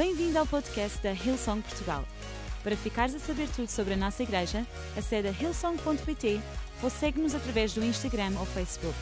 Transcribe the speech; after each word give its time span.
Bem-vindo 0.00 0.38
ao 0.38 0.46
podcast 0.46 1.02
da 1.02 1.12
Hillsong 1.12 1.60
Portugal. 1.60 2.08
Para 2.64 2.74
ficares 2.74 3.14
a 3.14 3.18
saber 3.18 3.46
tudo 3.54 3.68
sobre 3.68 3.92
a 3.92 3.96
nossa 3.98 4.22
igreja, 4.22 4.66
acede 4.96 5.28
a 5.28 5.30
hillsong.pt 5.30 6.40
ou 6.82 6.88
segue-nos 6.88 7.34
através 7.34 7.74
do 7.74 7.84
Instagram 7.84 8.32
ou 8.38 8.46
Facebook. 8.46 8.96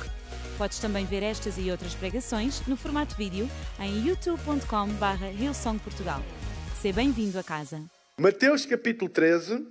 Podes 0.58 0.80
também 0.80 1.06
ver 1.06 1.22
estas 1.22 1.56
e 1.56 1.70
outras 1.70 1.94
pregações 1.94 2.66
no 2.66 2.76
formato 2.76 3.14
vídeo 3.14 3.48
em 3.78 4.08
youtube.com.br 4.08 5.40
hillsongportugal. 5.40 6.20
Seja 6.82 6.96
bem-vindo 6.96 7.38
a 7.38 7.44
casa. 7.44 7.80
Mateus 8.18 8.66
capítulo 8.66 9.08
13. 9.08 9.68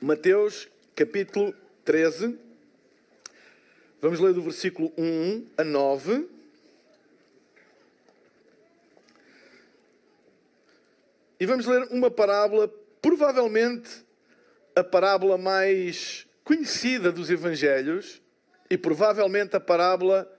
Mateus 0.00 0.66
capítulo 0.94 1.54
13. 1.84 2.38
Vamos 4.00 4.18
ler 4.18 4.32
do 4.32 4.40
versículo 4.40 4.90
1 4.96 5.46
a 5.58 5.64
9. 5.64 6.35
E 11.38 11.46
vamos 11.46 11.66
ler 11.66 11.88
uma 11.90 12.10
parábola, 12.10 12.68
provavelmente 13.02 14.04
a 14.74 14.82
parábola 14.82 15.36
mais 15.36 16.26
conhecida 16.42 17.12
dos 17.12 17.30
Evangelhos 17.30 18.22
e 18.70 18.78
provavelmente 18.78 19.56
a 19.56 19.60
parábola 19.60 20.30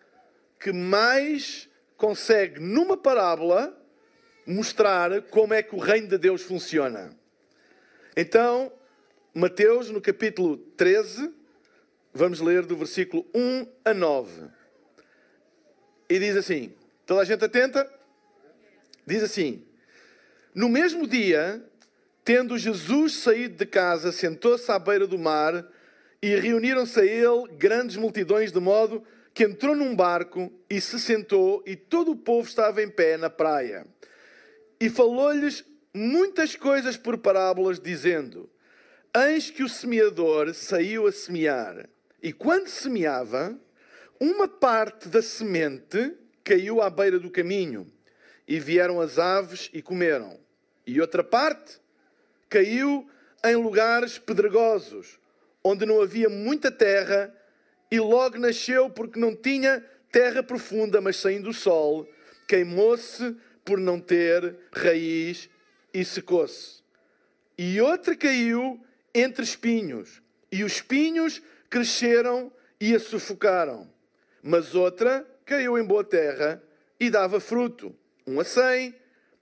que 0.59 0.71
mais 0.71 1.69
consegue, 1.95 2.59
numa 2.59 2.97
parábola, 2.97 3.75
mostrar 4.45 5.21
como 5.23 5.53
é 5.53 5.61
que 5.61 5.75
o 5.75 5.79
reino 5.79 6.07
de 6.07 6.17
Deus 6.17 6.41
funciona. 6.41 7.11
Então, 8.15 8.71
Mateus, 9.33 9.91
no 9.91 10.01
capítulo 10.01 10.57
13, 10.57 11.31
vamos 12.13 12.39
ler 12.39 12.65
do 12.65 12.75
versículo 12.75 13.25
1 13.35 13.67
a 13.85 13.93
9. 13.93 14.49
E 16.09 16.17
diz 16.17 16.35
assim: 16.35 16.73
toda 17.05 17.21
a 17.21 17.25
gente 17.25 17.43
atenta? 17.43 17.87
Diz 19.05 19.21
assim: 19.21 19.66
No 20.57 20.67
mesmo 20.67 21.05
dia, 21.05 21.63
tendo 22.25 22.57
Jesus 22.57 23.17
saído 23.17 23.57
de 23.57 23.65
casa, 23.67 24.11
sentou-se 24.11 24.71
à 24.71 24.79
beira 24.79 25.05
do 25.05 25.15
mar 25.15 25.63
e 26.19 26.35
reuniram-se 26.35 26.99
a 26.99 27.05
ele 27.05 27.47
grandes 27.59 27.95
multidões, 27.95 28.51
de 28.51 28.59
modo 28.59 29.03
que 29.35 29.43
entrou 29.43 29.75
num 29.75 29.95
barco 29.95 30.51
e 30.67 30.81
se 30.81 30.99
sentou, 30.99 31.61
e 31.63 31.75
todo 31.75 32.09
o 32.09 32.15
povo 32.15 32.49
estava 32.49 32.81
em 32.81 32.89
pé 32.89 33.17
na 33.17 33.29
praia. 33.29 33.85
E 34.81 34.89
falou-lhes 34.89 35.63
muitas 35.93 36.55
coisas 36.55 36.97
por 36.97 37.19
parábolas, 37.19 37.79
dizendo: 37.79 38.49
Eis 39.15 39.51
que 39.51 39.61
o 39.61 39.69
semeador 39.69 40.55
saiu 40.55 41.05
a 41.05 41.11
semear. 41.11 41.87
E 42.19 42.33
quando 42.33 42.67
semeava, 42.67 43.55
uma 44.19 44.47
parte 44.47 45.07
da 45.07 45.21
semente 45.21 46.15
caiu 46.43 46.81
à 46.81 46.89
beira 46.89 47.19
do 47.19 47.29
caminho, 47.29 47.87
e 48.47 48.59
vieram 48.59 48.99
as 48.99 49.19
aves 49.19 49.69
e 49.71 49.83
comeram. 49.83 50.46
E 50.87 51.01
outra 51.01 51.21
parte 51.21 51.81
caiu 52.49 53.05
em 53.43 53.55
lugares 53.57 54.17
pedregosos, 54.17 55.19
onde 55.61 55.85
não 55.85 56.01
havia 56.01 56.29
muita 56.29 56.71
terra, 56.71 57.35
e 57.91 57.99
logo 57.99 58.39
nasceu 58.39 58.89
porque 58.89 59.19
não 59.19 59.35
tinha 59.35 59.85
terra 60.09 60.41
profunda, 60.41 61.01
mas 61.01 61.17
saindo 61.17 61.49
o 61.49 61.53
sol, 61.53 62.09
queimou-se 62.47 63.35
por 63.65 63.77
não 63.77 63.99
ter 63.99 64.55
raiz 64.71 65.49
e 65.93 66.05
secou-se. 66.05 66.81
E 67.57 67.81
outra 67.81 68.15
caiu 68.15 68.79
entre 69.13 69.43
espinhos, 69.43 70.21
e 70.49 70.63
os 70.63 70.73
espinhos 70.73 71.41
cresceram 71.69 72.49
e 72.79 72.95
a 72.95 72.99
sufocaram. 72.99 73.91
Mas 74.41 74.73
outra 74.73 75.27
caiu 75.45 75.77
em 75.77 75.83
boa 75.83 76.03
terra 76.03 76.63
e 76.97 77.09
dava 77.09 77.41
fruto, 77.41 77.93
um 78.25 78.39
a 78.39 78.45
cem, 78.45 78.95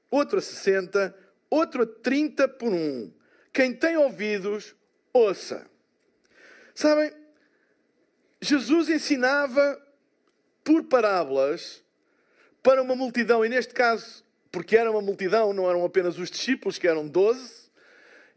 outro 0.10 0.40
a 0.40 0.42
sessenta, 0.42 1.16
outro 1.50 1.84
a 1.84 1.86
trinta 1.86 2.48
por 2.48 2.72
um. 2.72 3.12
Quem 3.54 3.74
tem 3.74 3.98
ouvidos, 3.98 4.76
ouça. 5.14 5.66
Sabem, 6.74 7.12
Jesus 8.42 8.90
ensinava 8.90 9.82
por 10.64 10.84
parábolas 10.84 11.84
para 12.62 12.82
uma 12.82 12.96
multidão, 12.96 13.46
e 13.46 13.50
neste 13.50 13.74
caso, 13.74 14.26
porque 14.52 14.76
era 14.76 14.92
uma 14.92 15.02
multidão, 15.02 15.54
não 15.54 15.70
eram 15.70 15.86
apenas 15.86 16.18
os 16.18 16.30
discípulos, 16.30 16.78
que 16.78 16.88
eram 16.88 17.08
doze, 17.08 17.70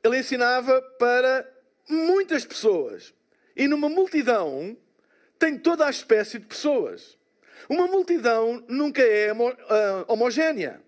ele 0.05 0.19
ensinava 0.19 0.81
para 0.99 1.49
muitas 1.89 2.45
pessoas. 2.45 3.15
E 3.57 3.67
numa 3.67 3.89
multidão 3.89 4.77
tem 5.39 5.59
toda 5.59 5.87
a 5.87 5.91
espécie 5.91 6.39
de 6.39 6.47
pessoas. 6.47 7.19
Uma 7.69 7.87
multidão 7.87 8.65
nunca 8.69 9.03
é 9.03 9.33
homogénea. 10.07 10.81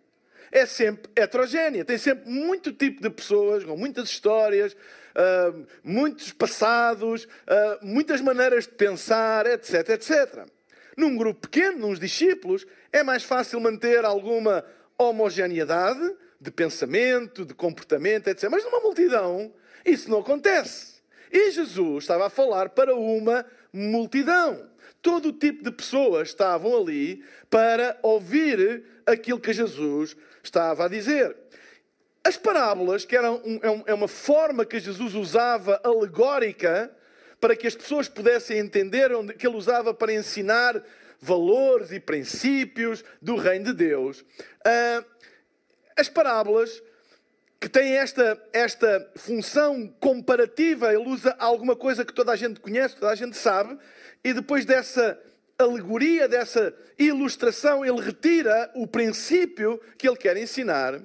É 0.52 0.66
sempre 0.66 1.10
heterogénea. 1.14 1.84
Tem 1.84 1.98
sempre 1.98 2.28
muito 2.30 2.72
tipo 2.72 3.00
de 3.02 3.10
pessoas, 3.10 3.64
com 3.64 3.76
muitas 3.76 4.08
histórias, 4.08 4.72
uh, 4.72 5.66
muitos 5.82 6.32
passados, 6.32 7.24
uh, 7.24 7.28
muitas 7.82 8.20
maneiras 8.20 8.64
de 8.64 8.72
pensar, 8.72 9.46
etc, 9.46 9.90
etc. 9.90 10.46
Num 10.96 11.16
grupo 11.16 11.48
pequeno, 11.48 11.88
nos 11.88 12.00
discípulos, 12.00 12.66
é 12.92 13.02
mais 13.02 13.22
fácil 13.22 13.60
manter 13.60 14.04
alguma 14.04 14.64
homogeneidade 14.98 16.16
de 16.40 16.50
pensamento, 16.50 17.44
de 17.44 17.54
comportamento, 17.54 18.28
etc. 18.28 18.48
Mas 18.50 18.64
numa 18.64 18.80
multidão, 18.80 19.52
isso 19.84 20.10
não 20.10 20.18
acontece. 20.18 21.00
E 21.32 21.50
Jesus 21.50 22.04
estava 22.04 22.26
a 22.26 22.30
falar 22.30 22.70
para 22.70 22.94
uma 22.94 23.46
multidão. 23.72 24.68
Todo 25.00 25.28
o 25.28 25.32
tipo 25.32 25.62
de 25.62 25.70
pessoas 25.70 26.28
estavam 26.28 26.76
ali 26.76 27.24
para 27.48 27.98
ouvir 28.02 28.84
aquilo 29.06 29.40
que 29.40 29.52
Jesus 29.52 30.16
estava 30.42 30.84
a 30.84 30.88
dizer. 30.88 31.36
As 32.22 32.36
parábolas, 32.36 33.04
que 33.04 33.16
eram 33.16 33.40
é, 33.62 33.92
é 33.92 33.94
uma 33.94 34.08
forma 34.08 34.64
que 34.64 34.78
Jesus 34.78 35.14
usava 35.14 35.80
alegórica 35.82 36.94
para 37.40 37.56
que 37.56 37.66
as 37.66 37.74
pessoas 37.74 38.08
pudessem 38.08 38.58
entender, 38.58 39.10
que 39.38 39.46
ele 39.46 39.56
usava 39.56 39.94
para 39.94 40.12
ensinar 40.12 40.82
valores 41.18 41.90
e 41.90 41.98
princípios 41.98 43.02
do 43.20 43.36
reino 43.36 43.66
de 43.66 43.72
Deus. 43.72 44.24
Ah, 44.64 45.04
as 45.96 46.08
parábolas 46.08 46.82
que 47.60 47.68
tem 47.68 47.92
esta, 47.92 48.42
esta 48.54 49.10
função 49.16 49.86
comparativa, 50.00 50.94
ele 50.94 51.08
usa 51.08 51.36
alguma 51.38 51.76
coisa 51.76 52.06
que 52.06 52.12
toda 52.14 52.32
a 52.32 52.36
gente 52.36 52.58
conhece, 52.58 52.96
toda 52.96 53.12
a 53.12 53.14
gente 53.14 53.36
sabe, 53.36 53.78
e 54.24 54.32
depois 54.32 54.64
dessa 54.64 55.20
alegoria, 55.64 56.28
dessa 56.28 56.74
ilustração, 56.98 57.84
ele 57.84 58.00
retira 58.00 58.70
o 58.74 58.86
princípio 58.86 59.80
que 59.98 60.08
ele 60.08 60.16
quer 60.16 60.36
ensinar. 60.36 61.00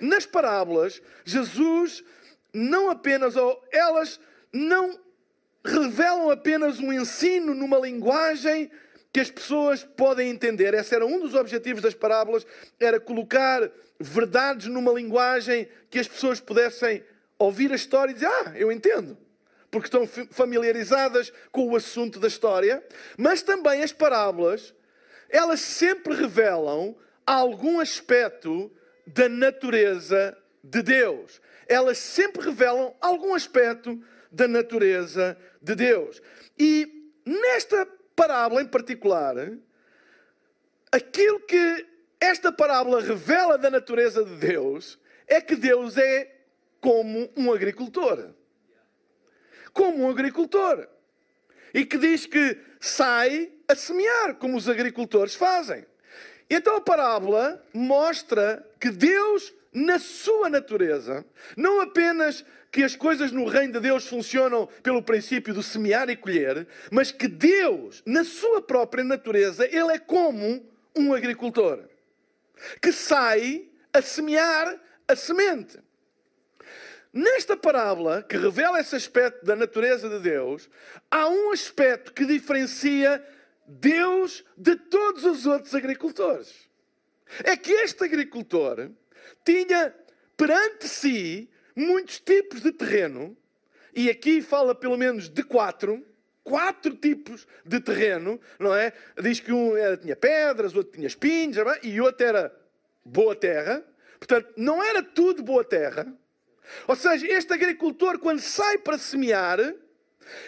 Nas 0.00 0.26
parábolas, 0.26 1.00
Jesus 1.24 2.02
não 2.52 2.90
apenas, 2.90 3.36
ou 3.36 3.62
elas 3.72 4.20
não 4.52 4.98
revelam 5.64 6.30
apenas 6.30 6.78
um 6.78 6.92
ensino 6.92 7.54
numa 7.54 7.78
linguagem 7.78 8.70
que 9.12 9.20
as 9.20 9.30
pessoas 9.30 9.84
podem 9.84 10.30
entender. 10.30 10.72
Esse 10.74 10.94
era 10.94 11.04
um 11.04 11.20
dos 11.20 11.34
objetivos 11.34 11.82
das 11.82 11.94
parábolas, 11.94 12.46
era 12.78 13.00
colocar 13.00 13.70
verdades 13.98 14.66
numa 14.66 14.92
linguagem 14.92 15.68
que 15.90 15.98
as 15.98 16.08
pessoas 16.08 16.40
pudessem 16.40 17.04
ouvir 17.38 17.72
a 17.72 17.76
história 17.76 18.12
e 18.12 18.14
dizer: 18.14 18.28
"Ah, 18.28 18.52
eu 18.54 18.70
entendo". 18.70 19.16
Porque 19.70 19.86
estão 19.86 20.06
familiarizadas 20.30 21.32
com 21.52 21.68
o 21.68 21.76
assunto 21.76 22.18
da 22.18 22.28
história, 22.28 22.82
mas 23.16 23.42
também 23.42 23.82
as 23.82 23.92
parábolas, 23.92 24.74
elas 25.28 25.60
sempre 25.60 26.14
revelam 26.14 26.96
algum 27.24 27.78
aspecto 27.78 28.70
da 29.06 29.28
natureza 29.28 30.36
de 30.62 30.82
Deus. 30.82 31.40
Elas 31.68 31.98
sempre 31.98 32.42
revelam 32.42 32.94
algum 33.00 33.34
aspecto 33.34 34.02
da 34.30 34.48
natureza 34.48 35.36
de 35.62 35.74
Deus. 35.74 36.20
E 36.58 37.12
nesta 37.24 37.86
parábola 38.16 38.62
em 38.62 38.66
particular, 38.66 39.36
aquilo 40.90 41.40
que 41.40 41.86
esta 42.20 42.52
parábola 42.52 43.00
revela 43.00 43.56
da 43.56 43.70
natureza 43.70 44.24
de 44.24 44.36
Deus 44.36 44.98
é 45.26 45.40
que 45.40 45.56
Deus 45.56 45.96
é 45.96 46.30
como 46.80 47.30
um 47.36 47.52
agricultor. 47.52 48.34
Como 49.72 50.04
um 50.04 50.10
agricultor. 50.10 50.86
E 51.72 51.84
que 51.84 51.98
diz 51.98 52.26
que 52.26 52.58
sai 52.80 53.50
a 53.68 53.74
semear, 53.74 54.34
como 54.36 54.56
os 54.56 54.68
agricultores 54.68 55.34
fazem. 55.34 55.86
Então 56.48 56.76
a 56.76 56.80
parábola 56.80 57.64
mostra 57.72 58.66
que 58.80 58.90
Deus, 58.90 59.54
na 59.72 60.00
sua 60.00 60.48
natureza, 60.48 61.24
não 61.56 61.80
apenas 61.80 62.44
que 62.72 62.82
as 62.82 62.96
coisas 62.96 63.32
no 63.32 63.46
reino 63.46 63.74
de 63.74 63.80
Deus 63.80 64.06
funcionam 64.06 64.68
pelo 64.82 65.02
princípio 65.02 65.52
do 65.52 65.62
semear 65.62 66.08
e 66.08 66.16
colher, 66.16 66.66
mas 66.90 67.12
que 67.12 67.28
Deus, 67.28 68.02
na 68.06 68.24
sua 68.24 68.62
própria 68.62 69.04
natureza, 69.04 69.66
ele 69.66 69.92
é 69.92 69.98
como 69.98 70.64
um 70.96 71.14
agricultor 71.14 71.84
que 72.80 72.92
sai 72.92 73.68
a 73.92 74.02
semear 74.02 74.78
a 75.08 75.16
semente. 75.16 75.78
Nesta 77.12 77.56
parábola, 77.56 78.22
que 78.22 78.36
revela 78.36 78.78
esse 78.78 78.94
aspecto 78.94 79.44
da 79.44 79.56
natureza 79.56 80.08
de 80.08 80.20
Deus, 80.20 80.70
há 81.10 81.28
um 81.28 81.50
aspecto 81.50 82.12
que 82.12 82.24
diferencia 82.24 83.24
Deus 83.66 84.44
de 84.56 84.76
todos 84.76 85.24
os 85.24 85.44
outros 85.44 85.74
agricultores. 85.74 86.68
é 87.44 87.56
que 87.56 87.72
este 87.72 88.04
agricultor 88.04 88.90
tinha 89.44 89.94
perante 90.36 90.88
si 90.88 91.48
muitos 91.74 92.18
tipos 92.18 92.60
de 92.60 92.72
terreno, 92.72 93.36
e 93.94 94.08
aqui 94.08 94.40
fala 94.40 94.74
pelo 94.74 94.96
menos 94.96 95.28
de 95.28 95.42
quatro, 95.42 96.04
quatro 96.44 96.94
tipos 96.96 97.46
de 97.64 97.80
terreno, 97.80 98.40
não 98.58 98.74
é? 98.74 98.92
Diz 99.20 99.40
que 99.40 99.52
um 99.52 99.76
era, 99.76 99.96
tinha 99.96 100.16
pedras, 100.16 100.74
outro 100.74 100.92
tinha 100.92 101.06
espinhos, 101.06 101.56
e 101.82 102.00
o 102.00 102.04
outro 102.04 102.24
era 102.24 102.54
boa 103.04 103.34
terra. 103.34 103.84
Portanto, 104.18 104.52
não 104.56 104.82
era 104.82 105.02
tudo 105.02 105.42
boa 105.42 105.64
terra. 105.64 106.06
Ou 106.86 106.96
seja, 106.96 107.26
este 107.26 107.52
agricultor, 107.52 108.18
quando 108.18 108.40
sai 108.40 108.78
para 108.78 108.98
semear, 108.98 109.58
ele 109.58 109.76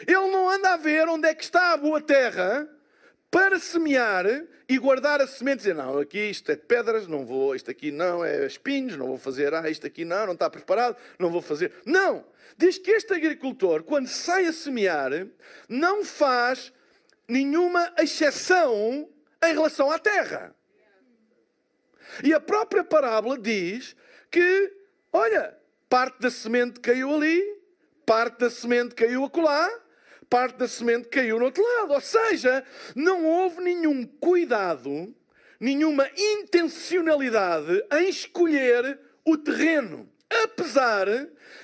não 0.07 0.49
anda 0.49 0.75
a 0.75 0.77
ver 0.77 1.09
onde 1.09 1.29
é 1.29 1.35
que 1.35 1.45
está 1.45 1.73
a 1.73 1.77
boa 1.77 2.01
terra 2.01 2.69
para 3.31 3.59
semear 3.59 4.27
e 4.69 4.79
guardar 4.79 5.21
a 5.21 5.27
semente, 5.27 5.59
dizer, 5.59 5.75
não, 5.75 5.99
aqui 5.99 6.19
isto 6.31 6.51
é 6.53 6.57
pedras, 6.57 7.07
não 7.07 7.25
vou, 7.25 7.55
isto 7.55 7.71
aqui 7.71 7.91
não 7.91 8.25
é 8.25 8.47
espinhos, 8.47 8.97
não 8.97 9.07
vou 9.07 9.19
fazer, 9.19 9.53
ah, 9.55 9.69
isto 9.69 9.87
aqui 9.87 10.05
não, 10.05 10.27
não 10.27 10.33
está 10.35 10.49
preparado, 10.49 10.97
não 11.19 11.31
vou 11.31 11.43
fazer. 11.43 11.73
Não! 11.85 12.25
Diz 12.57 12.79
que 12.79 12.91
este 12.91 13.13
agricultor, 13.15 13.83
quando 13.83 14.07
sai 14.07 14.47
a 14.47 14.53
semear, 14.53 15.11
não 15.69 16.05
faz 16.05 16.73
nenhuma 17.27 17.93
exceção 17.99 19.09
em 19.43 19.53
relação 19.53 19.91
à 19.91 19.99
terra. 19.99 20.55
E 22.23 22.35
a 22.35 22.41
própria 22.41 22.85
parábola 22.85 23.39
diz 23.39 23.97
que, 24.31 24.73
olha, 25.13 25.57
parte 25.93 26.23
da 26.23 26.31
semente 26.31 26.81
caiu 26.81 27.15
ali, 27.15 27.45
parte 28.07 28.39
da 28.39 28.49
semente 28.49 28.95
caiu 28.95 29.27
acolá, 29.27 29.71
parte 30.31 30.57
da 30.57 30.67
semente 30.67 31.07
caiu 31.09 31.39
no 31.39 31.45
outro 31.45 31.63
lado. 31.63 31.93
Ou 31.93 32.01
seja, 32.01 32.65
não 32.97 33.27
houve 33.27 33.61
nenhum 33.61 34.07
cuidado, 34.07 35.15
nenhuma 35.61 36.09
intencionalidade 36.17 37.85
em 37.93 38.09
escolher 38.09 38.99
o 39.23 39.37
terreno. 39.37 40.09
Apesar 40.31 41.09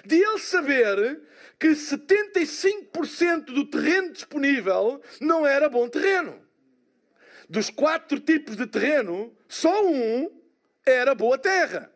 de 0.05 0.17
ele 0.17 0.39
saber 0.39 1.23
que 1.59 1.69
75% 1.69 3.47
do 3.47 3.65
terreno 3.65 4.13
disponível 4.13 5.01
não 5.23 5.47
era 5.47 5.71
bom 5.71 5.89
terreno. 5.89 6.39
Dos 7.49 7.71
quatro 7.71 8.21
tipos 8.21 8.57
de 8.57 8.67
terreno, 8.67 9.35
só 9.49 9.87
um 9.87 10.31
era 10.85 11.15
boa 11.15 11.39
terra. 11.39 11.91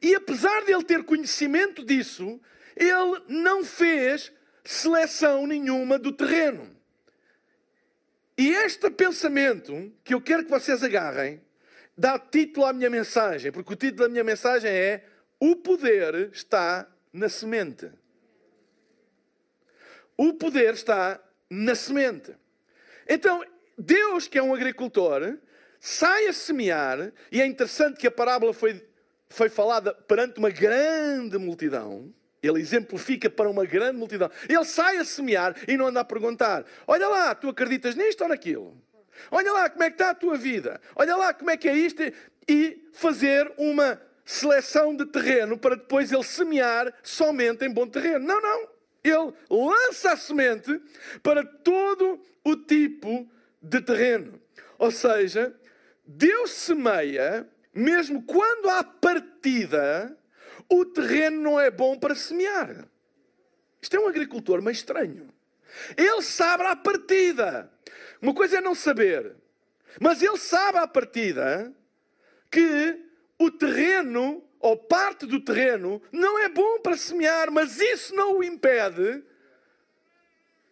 E 0.00 0.14
apesar 0.14 0.64
de 0.64 0.72
ele 0.72 0.84
ter 0.84 1.04
conhecimento 1.04 1.84
disso, 1.84 2.40
ele 2.76 3.22
não 3.28 3.64
fez 3.64 4.32
seleção 4.64 5.46
nenhuma 5.46 5.98
do 5.98 6.12
terreno. 6.12 6.76
E 8.36 8.50
este 8.50 8.88
pensamento 8.90 9.92
que 10.04 10.14
eu 10.14 10.20
quero 10.20 10.44
que 10.44 10.50
vocês 10.50 10.82
agarrem 10.84 11.42
dá 11.96 12.16
título 12.18 12.66
à 12.66 12.72
minha 12.72 12.88
mensagem, 12.88 13.50
porque 13.50 13.72
o 13.72 13.76
título 13.76 14.04
da 14.04 14.08
minha 14.08 14.22
mensagem 14.22 14.70
é 14.70 15.04
O 15.40 15.56
poder 15.56 16.30
está 16.32 16.88
na 17.12 17.28
semente. 17.28 17.90
O 20.16 20.34
poder 20.34 20.74
está 20.74 21.20
na 21.50 21.74
semente. 21.74 22.34
Então, 23.08 23.44
Deus, 23.76 24.28
que 24.28 24.38
é 24.38 24.42
um 24.42 24.54
agricultor, 24.54 25.38
sai 25.80 26.26
a 26.26 26.32
semear, 26.32 27.12
e 27.32 27.40
é 27.40 27.46
interessante 27.46 27.98
que 27.98 28.06
a 28.06 28.10
parábola 28.10 28.52
foi, 28.52 28.84
foi 29.28 29.48
falada 29.48 29.92
perante 29.92 30.38
uma 30.38 30.50
grande 30.50 31.38
multidão. 31.38 32.12
Ele 32.42 32.60
exemplifica 32.60 33.28
para 33.28 33.50
uma 33.50 33.64
grande 33.64 33.98
multidão. 33.98 34.30
Ele 34.48 34.64
sai 34.64 34.98
a 34.98 35.04
semear 35.04 35.56
e 35.66 35.76
não 35.76 35.88
anda 35.88 36.00
a 36.00 36.04
perguntar: 36.04 36.64
Olha 36.86 37.08
lá, 37.08 37.34
tu 37.34 37.48
acreditas 37.48 37.94
nisto 37.94 38.22
ou 38.22 38.28
naquilo? 38.28 38.76
Olha 39.30 39.52
lá 39.52 39.68
como 39.68 39.82
é 39.82 39.90
que 39.90 39.94
está 39.94 40.10
a 40.10 40.14
tua 40.14 40.36
vida. 40.36 40.80
Olha 40.94 41.16
lá 41.16 41.34
como 41.34 41.50
é 41.50 41.56
que 41.56 41.68
é 41.68 41.74
isto. 41.74 42.02
E 42.48 42.88
fazer 42.92 43.52
uma 43.58 44.00
seleção 44.24 44.94
de 44.94 45.06
terreno 45.06 45.58
para 45.58 45.74
depois 45.74 46.12
ele 46.12 46.22
semear 46.22 46.92
somente 47.02 47.64
em 47.64 47.70
bom 47.72 47.86
terreno. 47.86 48.26
Não, 48.26 48.40
não. 48.40 48.68
Ele 49.02 49.32
lança 49.50 50.12
a 50.12 50.16
semente 50.16 50.80
para 51.22 51.44
todo 51.44 52.20
o 52.44 52.56
tipo 52.56 53.28
de 53.60 53.80
terreno. 53.80 54.40
Ou 54.78 54.90
seja, 54.90 55.54
Deus 56.06 56.50
semeia, 56.52 57.46
mesmo 57.78 58.22
quando 58.22 58.68
há 58.68 58.82
partida, 58.82 60.16
o 60.68 60.84
terreno 60.84 61.40
não 61.40 61.60
é 61.60 61.70
bom 61.70 61.98
para 61.98 62.14
semear. 62.14 62.86
Isto 63.80 63.96
é 63.96 64.00
um 64.00 64.08
agricultor 64.08 64.60
meio 64.60 64.72
estranho. 64.72 65.32
Ele 65.96 66.22
sabe 66.22 66.64
à 66.64 66.74
partida. 66.74 67.70
Uma 68.20 68.34
coisa 68.34 68.58
é 68.58 68.60
não 68.60 68.74
saber, 68.74 69.36
mas 70.00 70.22
ele 70.22 70.36
sabe 70.38 70.78
à 70.78 70.86
partida 70.88 71.72
que 72.50 72.98
o 73.38 73.50
terreno, 73.50 74.42
ou 74.58 74.76
parte 74.76 75.24
do 75.24 75.38
terreno, 75.38 76.02
não 76.10 76.38
é 76.38 76.48
bom 76.48 76.80
para 76.80 76.96
semear, 76.96 77.50
mas 77.50 77.80
isso 77.80 78.14
não 78.14 78.38
o 78.38 78.44
impede 78.44 79.22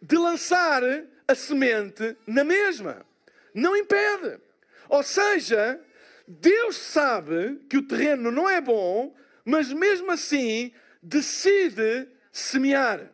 de 0.02 0.16
lançar 0.16 0.82
a 1.28 1.34
semente 1.34 2.16
na 2.26 2.42
mesma. 2.42 3.06
Não 3.54 3.76
impede. 3.76 4.40
Ou 4.88 5.02
seja, 5.02 5.80
Deus 6.26 6.76
sabe 6.76 7.60
que 7.68 7.76
o 7.76 7.86
terreno 7.86 8.30
não 8.30 8.48
é 8.48 8.60
bom, 8.60 9.14
mas 9.44 9.72
mesmo 9.72 10.10
assim 10.10 10.72
decide 11.02 12.08
semear. 12.32 13.12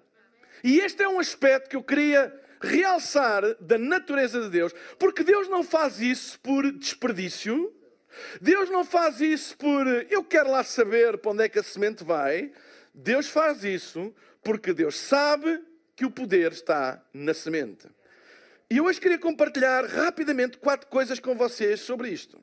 E 0.64 0.78
este 0.80 1.02
é 1.02 1.08
um 1.08 1.20
aspecto 1.20 1.68
que 1.68 1.76
eu 1.76 1.82
queria 1.82 2.32
realçar 2.60 3.42
da 3.60 3.76
natureza 3.76 4.40
de 4.40 4.48
Deus, 4.48 4.72
porque 4.98 5.24
Deus 5.24 5.48
não 5.48 5.64
faz 5.64 6.00
isso 6.00 6.38
por 6.40 6.70
desperdício, 6.72 7.74
Deus 8.40 8.70
não 8.70 8.84
faz 8.84 9.20
isso 9.20 9.56
por 9.56 9.86
eu 10.10 10.22
quero 10.22 10.50
lá 10.50 10.62
saber 10.62 11.18
para 11.18 11.30
onde 11.32 11.44
é 11.44 11.48
que 11.48 11.58
a 11.58 11.62
semente 11.62 12.04
vai. 12.04 12.52
Deus 12.94 13.28
faz 13.28 13.64
isso 13.64 14.14
porque 14.42 14.72
Deus 14.72 14.96
sabe 14.98 15.62
que 15.96 16.04
o 16.04 16.10
poder 16.10 16.52
está 16.52 17.02
na 17.12 17.32
semente. 17.32 17.88
E 18.70 18.78
eu 18.78 18.84
hoje 18.84 19.00
queria 19.00 19.18
compartilhar 19.18 19.84
rapidamente 19.84 20.58
quatro 20.58 20.88
coisas 20.88 21.18
com 21.18 21.34
vocês 21.34 21.80
sobre 21.80 22.10
isto. 22.10 22.42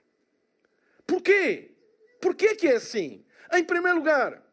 Porquê? 1.10 1.72
Porquê 2.22 2.54
que 2.54 2.68
é 2.68 2.76
assim? 2.76 3.26
Em 3.52 3.64
primeiro 3.64 3.98
lugar, 3.98 4.44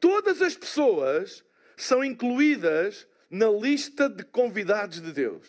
todas 0.00 0.40
as 0.40 0.56
pessoas 0.56 1.44
são 1.76 2.02
incluídas 2.02 3.06
na 3.30 3.48
lista 3.48 4.08
de 4.08 4.24
convidados 4.24 5.02
de 5.02 5.12
Deus. 5.12 5.46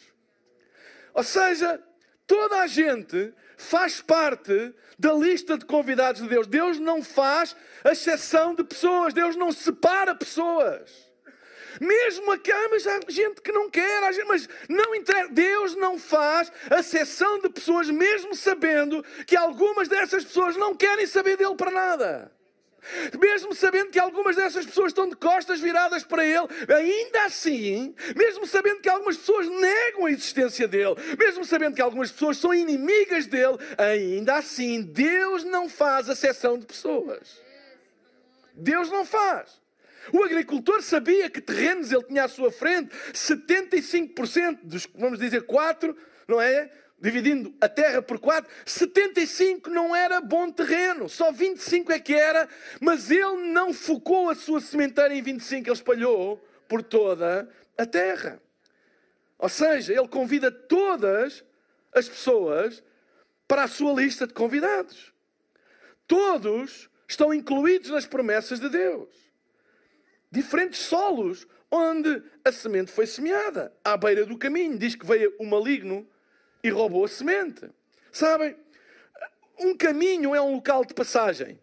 Ou 1.13 1.23
seja, 1.23 1.81
toda 2.27 2.59
a 2.59 2.67
gente 2.67 3.33
faz 3.55 4.01
parte 4.01 4.73
da 4.99 5.13
lista 5.13 5.57
de 5.57 5.65
convidados 5.65 6.21
de 6.21 6.27
Deus. 6.27 6.45
Deus 6.45 6.77
não 6.77 7.01
faz 7.01 7.55
exceção 7.85 8.53
de 8.53 8.65
pessoas, 8.65 9.13
Deus 9.13 9.37
não 9.37 9.51
separa 9.51 10.13
pessoas. 10.13 11.02
Mesmo 11.79 12.31
aqui, 12.31 12.51
ah, 12.51 12.67
mas 12.69 12.85
há 12.87 12.99
gente 13.07 13.41
que 13.41 13.51
não 13.51 13.69
quer, 13.69 14.01
mas 14.25 14.47
não 14.69 14.95
interessa. 14.95 15.29
Deus 15.29 15.75
não 15.75 15.97
faz 15.97 16.51
a 16.69 16.83
de 17.41 17.49
pessoas, 17.49 17.89
mesmo 17.89 18.35
sabendo 18.35 19.03
que 19.25 19.35
algumas 19.35 19.87
dessas 19.87 20.23
pessoas 20.23 20.55
não 20.55 20.75
querem 20.75 21.05
saber 21.05 21.37
dele 21.37 21.55
para 21.55 21.71
nada. 21.71 22.31
Mesmo 23.17 23.55
sabendo 23.55 23.91
que 23.91 23.99
algumas 23.99 24.35
dessas 24.35 24.65
pessoas 24.65 24.87
estão 24.87 25.07
de 25.07 25.15
costas 25.15 25.59
viradas 25.59 26.03
para 26.03 26.25
Ele, 26.25 26.47
ainda 26.67 27.23
assim, 27.23 27.95
mesmo 28.15 28.45
sabendo 28.45 28.81
que 28.81 28.89
algumas 28.89 29.17
pessoas 29.17 29.47
negam 29.47 30.05
a 30.05 30.11
existência 30.11 30.67
dele, 30.67 30.95
mesmo 31.17 31.45
sabendo 31.45 31.75
que 31.75 31.81
algumas 31.81 32.11
pessoas 32.11 32.37
são 32.37 32.53
inimigas 32.53 33.25
dele, 33.25 33.57
ainda 33.77 34.35
assim, 34.35 34.81
Deus 34.81 35.45
não 35.45 35.69
faz 35.69 36.09
a 36.09 36.15
de 36.57 36.65
pessoas. 36.65 37.41
Deus 38.53 38.89
não 38.91 39.05
faz. 39.05 39.62
O 40.11 40.23
agricultor 40.23 40.81
sabia 40.81 41.29
que 41.29 41.39
terrenos 41.39 41.91
ele 41.91 42.03
tinha 42.03 42.25
à 42.25 42.27
sua 42.27 42.51
frente, 42.51 42.93
75% 43.13 44.59
dos, 44.63 44.87
vamos 44.95 45.19
dizer, 45.19 45.43
4, 45.43 45.95
não 46.27 46.41
é? 46.41 46.69
Dividindo 46.99 47.53
a 47.59 47.67
terra 47.67 48.01
por 48.01 48.19
4, 48.19 48.49
75 48.65 49.69
não 49.69 49.95
era 49.95 50.21
bom 50.21 50.49
terreno, 50.51 51.09
só 51.09 51.31
25 51.31 51.91
é 51.91 51.99
que 51.99 52.13
era, 52.13 52.47
mas 52.79 53.11
ele 53.11 53.51
não 53.51 53.73
focou 53.73 54.29
a 54.29 54.35
sua 54.35 54.61
sementeira 54.61 55.13
em 55.13 55.21
25, 55.21 55.67
ele 55.67 55.75
espalhou 55.75 56.37
por 56.67 56.81
toda 56.81 57.49
a 57.77 57.85
terra. 57.85 58.41
Ou 59.37 59.49
seja, 59.49 59.93
ele 59.93 60.07
convida 60.07 60.49
todas 60.49 61.43
as 61.93 62.07
pessoas 62.07 62.81
para 63.47 63.63
a 63.63 63.67
sua 63.67 63.93
lista 63.93 64.25
de 64.25 64.33
convidados. 64.33 65.13
Todos 66.07 66.89
estão 67.07 67.33
incluídos 67.33 67.89
nas 67.89 68.05
promessas 68.05 68.59
de 68.59 68.69
Deus 68.69 69.22
diferentes 70.33 70.79
solos 70.79 71.47
onde 71.69 72.23
a 72.43 72.51
semente 72.51 72.91
foi 72.91 73.05
semeada. 73.05 73.71
À 73.83 73.95
beira 73.95 74.25
do 74.25 74.35
caminho, 74.35 74.79
diz 74.79 74.95
que 74.95 75.05
veio 75.05 75.31
o 75.39 75.45
maligno 75.45 76.07
e 76.63 76.71
roubou 76.71 77.05
a 77.05 77.07
semente. 77.07 77.69
Sabem, 78.11 78.55
um 79.59 79.77
caminho 79.77 80.33
é 80.33 80.41
um 80.41 80.55
local 80.55 80.83
de 80.83 80.93
passagem. 80.95 81.59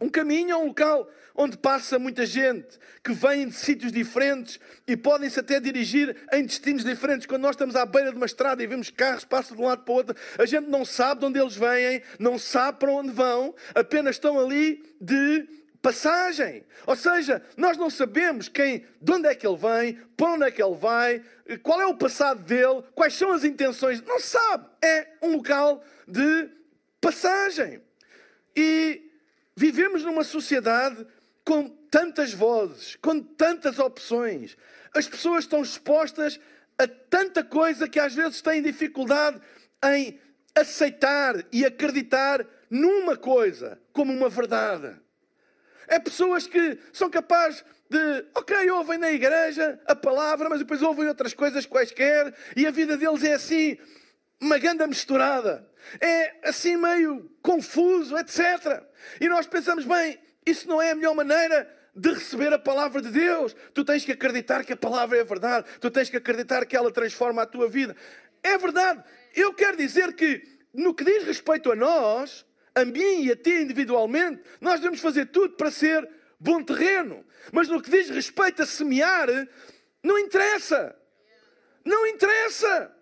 Um 0.00 0.08
caminho 0.08 0.52
é 0.52 0.56
um 0.56 0.68
local 0.68 1.06
onde 1.34 1.58
passa 1.58 1.98
muita 1.98 2.24
gente, 2.24 2.78
que 3.04 3.12
vem 3.12 3.46
de 3.48 3.54
sítios 3.54 3.92
diferentes 3.92 4.58
e 4.86 4.96
podem-se 4.96 5.38
até 5.38 5.60
dirigir 5.60 6.16
em 6.32 6.44
destinos 6.44 6.82
diferentes. 6.82 7.26
Quando 7.26 7.42
nós 7.42 7.52
estamos 7.52 7.76
à 7.76 7.84
beira 7.84 8.10
de 8.10 8.16
uma 8.16 8.24
estrada 8.24 8.62
e 8.62 8.66
vemos 8.66 8.88
carros 8.88 9.24
passam 9.24 9.54
de 9.54 9.62
um 9.62 9.66
lado 9.66 9.84
para 9.84 9.92
o 9.92 9.96
outro, 9.96 10.16
a 10.38 10.46
gente 10.46 10.68
não 10.68 10.86
sabe 10.86 11.20
de 11.20 11.26
onde 11.26 11.38
eles 11.38 11.56
vêm, 11.56 12.02
não 12.18 12.38
sabe 12.38 12.78
para 12.78 12.90
onde 12.90 13.10
vão, 13.10 13.54
apenas 13.74 14.16
estão 14.16 14.40
ali 14.40 14.82
de 14.98 15.59
passagem. 15.82 16.64
Ou 16.86 16.96
seja, 16.96 17.42
nós 17.56 17.76
não 17.76 17.90
sabemos 17.90 18.48
quem, 18.48 18.84
de 19.00 19.12
onde 19.12 19.28
é 19.28 19.34
que 19.34 19.46
ele 19.46 19.56
vem, 19.56 19.94
para 20.16 20.32
onde 20.32 20.44
é 20.44 20.50
que 20.50 20.62
ele 20.62 20.76
vai, 20.76 21.22
qual 21.62 21.80
é 21.80 21.86
o 21.86 21.96
passado 21.96 22.42
dele, 22.42 22.82
quais 22.94 23.14
são 23.14 23.32
as 23.32 23.44
intenções. 23.44 24.02
Não 24.02 24.20
sabe. 24.20 24.66
É 24.82 25.08
um 25.22 25.36
local 25.36 25.84
de 26.06 26.48
passagem. 27.00 27.80
E 28.56 29.10
Vivemos 29.60 30.04
numa 30.04 30.24
sociedade 30.24 31.06
com 31.44 31.68
tantas 31.68 32.32
vozes, 32.32 32.96
com 32.96 33.20
tantas 33.20 33.78
opções. 33.78 34.56
As 34.94 35.06
pessoas 35.06 35.44
estão 35.44 35.60
expostas 35.60 36.40
a 36.78 36.88
tanta 36.88 37.44
coisa 37.44 37.86
que 37.86 38.00
às 38.00 38.14
vezes 38.14 38.40
têm 38.40 38.62
dificuldade 38.62 39.38
em 39.84 40.18
aceitar 40.54 41.44
e 41.52 41.62
acreditar 41.66 42.46
numa 42.70 43.18
coisa 43.18 43.78
como 43.92 44.14
uma 44.14 44.30
verdade. 44.30 44.98
É 45.90 45.98
pessoas 45.98 46.46
que 46.46 46.78
são 46.92 47.10
capazes 47.10 47.64
de, 47.90 48.24
ok, 48.32 48.70
ouvem 48.70 48.96
na 48.96 49.10
igreja 49.10 49.80
a 49.84 49.96
palavra, 49.96 50.48
mas 50.48 50.60
depois 50.60 50.80
ouvem 50.80 51.08
outras 51.08 51.34
coisas 51.34 51.66
quaisquer 51.66 52.32
e 52.56 52.64
a 52.64 52.70
vida 52.70 52.96
deles 52.96 53.24
é 53.24 53.34
assim, 53.34 53.76
uma 54.40 54.56
ganda 54.56 54.86
misturada. 54.86 55.68
É 56.00 56.48
assim 56.48 56.76
meio 56.76 57.28
confuso, 57.42 58.16
etc. 58.16 58.84
E 59.20 59.28
nós 59.28 59.48
pensamos, 59.48 59.84
bem, 59.84 60.16
isso 60.46 60.68
não 60.68 60.80
é 60.80 60.92
a 60.92 60.94
melhor 60.94 61.16
maneira 61.16 61.68
de 61.96 62.12
receber 62.12 62.52
a 62.52 62.58
palavra 62.58 63.02
de 63.02 63.10
Deus. 63.10 63.56
Tu 63.74 63.84
tens 63.84 64.04
que 64.04 64.12
acreditar 64.12 64.64
que 64.64 64.74
a 64.74 64.76
palavra 64.76 65.18
é 65.18 65.24
verdade. 65.24 65.66
Tu 65.80 65.90
tens 65.90 66.08
que 66.08 66.16
acreditar 66.16 66.64
que 66.66 66.76
ela 66.76 66.92
transforma 66.92 67.42
a 67.42 67.46
tua 67.46 67.68
vida. 67.68 67.96
É 68.44 68.56
verdade. 68.56 69.02
Eu 69.34 69.52
quero 69.52 69.76
dizer 69.76 70.14
que, 70.14 70.40
no 70.72 70.94
que 70.94 71.02
diz 71.02 71.24
respeito 71.24 71.72
a 71.72 71.74
nós, 71.74 72.46
a 72.80 72.84
mim 72.84 73.24
e 73.24 73.32
a 73.32 73.36
ti 73.36 73.50
individualmente, 73.50 74.42
nós 74.60 74.80
devemos 74.80 75.00
fazer 75.00 75.26
tudo 75.26 75.54
para 75.56 75.70
ser 75.70 76.08
bom 76.38 76.62
terreno. 76.62 77.24
Mas 77.52 77.68
no 77.68 77.80
que 77.80 77.90
diz 77.90 78.10
respeito 78.10 78.62
a 78.62 78.66
semear, 78.66 79.28
não 80.02 80.18
interessa. 80.18 80.96
Não 81.84 82.06
interessa. 82.06 82.94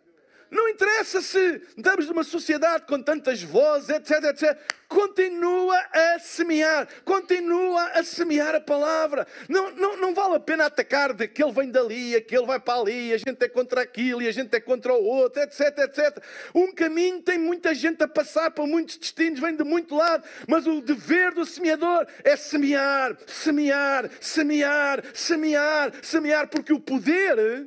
Não 0.50 0.68
interessa 0.68 1.20
se 1.20 1.60
estamos 1.76 2.06
numa 2.06 2.24
sociedade 2.24 2.86
com 2.86 3.02
tantas 3.02 3.42
vozes, 3.42 3.90
etc, 3.90 4.24
etc. 4.24 4.58
Continua 4.88 5.78
a 5.92 6.18
semear. 6.18 6.88
Continua 7.04 7.84
a 7.88 8.02
semear 8.02 8.54
a 8.54 8.60
palavra. 8.60 9.26
Não, 9.46 9.70
não, 9.72 9.96
não 9.98 10.14
vale 10.14 10.36
a 10.36 10.40
pena 10.40 10.64
atacar 10.64 11.12
de 11.12 11.28
que 11.28 11.42
ele 11.42 11.52
vem 11.52 11.70
dali, 11.70 12.16
aquele 12.16 12.46
vai 12.46 12.58
para 12.58 12.80
ali, 12.80 13.12
a 13.12 13.18
gente 13.18 13.42
é 13.42 13.48
contra 13.48 13.82
aquilo 13.82 14.22
e 14.22 14.28
a 14.28 14.32
gente 14.32 14.54
é 14.54 14.60
contra 14.60 14.94
o 14.94 15.04
outro, 15.04 15.42
etc, 15.42 15.78
etc. 15.80 16.24
Um 16.54 16.72
caminho 16.72 17.20
tem 17.20 17.36
muita 17.36 17.74
gente 17.74 18.02
a 18.02 18.08
passar 18.08 18.50
por 18.50 18.66
muitos 18.66 18.96
destinos, 18.96 19.40
vem 19.40 19.54
de 19.54 19.64
muito 19.64 19.94
lado. 19.94 20.24
Mas 20.46 20.66
o 20.66 20.80
dever 20.80 21.34
do 21.34 21.44
semeador 21.44 22.06
é 22.24 22.36
semear, 22.36 23.18
semear, 23.26 24.10
semear, 24.18 25.04
semear, 25.12 25.92
semear, 26.02 26.48
porque 26.48 26.72
o 26.72 26.80
poder 26.80 27.66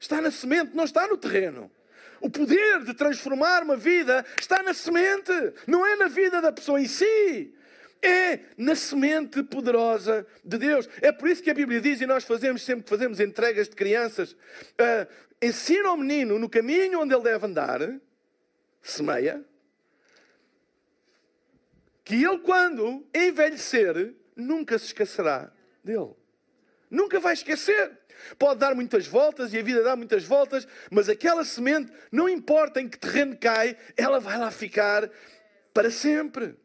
está 0.00 0.20
na 0.22 0.30
semente, 0.30 0.74
não 0.74 0.84
está 0.84 1.06
no 1.06 1.18
terreno. 1.18 1.70
O 2.22 2.30
poder 2.30 2.84
de 2.84 2.94
transformar 2.94 3.64
uma 3.64 3.76
vida 3.76 4.24
está 4.38 4.62
na 4.62 4.72
semente, 4.72 5.32
não 5.66 5.84
é 5.84 5.96
na 5.96 6.06
vida 6.06 6.40
da 6.40 6.52
pessoa 6.52 6.80
em 6.80 6.86
si. 6.86 7.52
É 8.00 8.40
na 8.56 8.76
semente 8.76 9.42
poderosa 9.42 10.24
de 10.44 10.56
Deus. 10.56 10.88
É 11.00 11.10
por 11.10 11.28
isso 11.28 11.42
que 11.42 11.50
a 11.50 11.54
Bíblia 11.54 11.80
diz, 11.80 12.00
e 12.00 12.06
nós 12.06 12.22
fazemos 12.22 12.62
sempre 12.62 12.84
que 12.84 12.90
fazemos 12.90 13.18
entregas 13.18 13.68
de 13.68 13.74
crianças, 13.74 14.32
uh, 14.32 15.06
ensina 15.42 15.88
ao 15.88 15.96
menino 15.96 16.38
no 16.38 16.48
caminho 16.48 17.00
onde 17.00 17.12
ele 17.12 17.24
deve 17.24 17.44
andar, 17.44 17.80
semeia, 18.80 19.44
que 22.04 22.24
ele, 22.24 22.38
quando 22.38 23.04
envelhecer, 23.12 24.14
nunca 24.36 24.78
se 24.78 24.86
esquecerá 24.86 25.52
dele. 25.82 26.14
Nunca 26.88 27.18
vai 27.18 27.32
esquecer. 27.32 27.98
Pode 28.38 28.60
dar 28.60 28.74
muitas 28.74 29.06
voltas 29.06 29.52
e 29.52 29.58
a 29.58 29.62
vida 29.62 29.82
dá 29.82 29.96
muitas 29.96 30.24
voltas, 30.24 30.66
mas 30.90 31.08
aquela 31.08 31.44
semente, 31.44 31.92
não 32.10 32.28
importa 32.28 32.80
em 32.80 32.88
que 32.88 32.98
terreno 32.98 33.36
cai, 33.36 33.76
ela 33.96 34.20
vai 34.20 34.38
lá 34.38 34.50
ficar 34.50 35.08
para 35.72 35.90
sempre. 35.90 36.56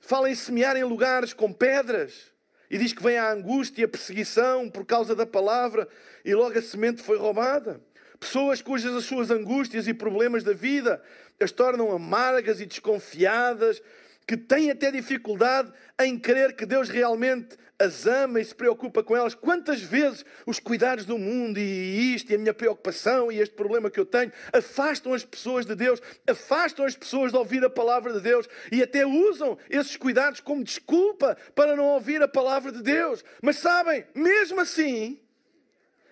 Fala 0.00 0.30
em 0.30 0.34
semear 0.34 0.76
em 0.76 0.84
lugares 0.84 1.32
com 1.32 1.52
pedras. 1.52 2.32
E 2.70 2.78
diz 2.78 2.92
que 2.92 3.02
vem 3.02 3.18
a 3.18 3.30
angústia 3.30 3.82
e 3.82 3.84
a 3.84 3.88
perseguição 3.88 4.70
por 4.70 4.86
causa 4.86 5.14
da 5.14 5.26
palavra, 5.26 5.86
e 6.24 6.34
logo 6.34 6.58
a 6.58 6.62
semente 6.62 7.02
foi 7.02 7.18
roubada. 7.18 7.80
Pessoas 8.18 8.62
cujas 8.62 8.94
as 8.94 9.04
suas 9.04 9.30
angústias 9.30 9.86
e 9.86 9.92
problemas 9.92 10.42
da 10.42 10.52
vida 10.52 11.02
as 11.42 11.50
tornam 11.50 11.90
amargas 11.90 12.60
e 12.60 12.66
desconfiadas, 12.66 13.82
que 14.26 14.36
têm 14.36 14.70
até 14.70 14.90
dificuldade 14.90 15.72
em 16.00 16.18
crer 16.18 16.54
que 16.54 16.66
Deus 16.66 16.88
realmente 16.88 17.56
as 17.78 18.06
ama 18.06 18.40
e 18.40 18.44
se 18.44 18.54
preocupa 18.54 19.02
com 19.02 19.16
elas. 19.16 19.34
Quantas 19.34 19.82
vezes 19.82 20.24
os 20.46 20.60
cuidados 20.60 21.04
do 21.04 21.18
mundo 21.18 21.58
e 21.58 22.14
isto, 22.14 22.30
e 22.30 22.34
a 22.34 22.38
minha 22.38 22.54
preocupação 22.54 23.30
e 23.30 23.40
este 23.40 23.54
problema 23.54 23.90
que 23.90 23.98
eu 23.98 24.06
tenho, 24.06 24.32
afastam 24.52 25.12
as 25.12 25.24
pessoas 25.24 25.66
de 25.66 25.74
Deus, 25.74 26.00
afastam 26.26 26.84
as 26.84 26.96
pessoas 26.96 27.32
de 27.32 27.38
ouvir 27.38 27.64
a 27.64 27.70
palavra 27.70 28.12
de 28.12 28.20
Deus 28.20 28.48
e 28.70 28.82
até 28.82 29.04
usam 29.04 29.58
esses 29.68 29.96
cuidados 29.96 30.40
como 30.40 30.62
desculpa 30.62 31.36
para 31.54 31.74
não 31.74 31.84
ouvir 31.86 32.22
a 32.22 32.28
palavra 32.28 32.70
de 32.70 32.82
Deus. 32.82 33.24
Mas 33.42 33.56
sabem, 33.56 34.04
mesmo 34.14 34.60
assim, 34.60 35.20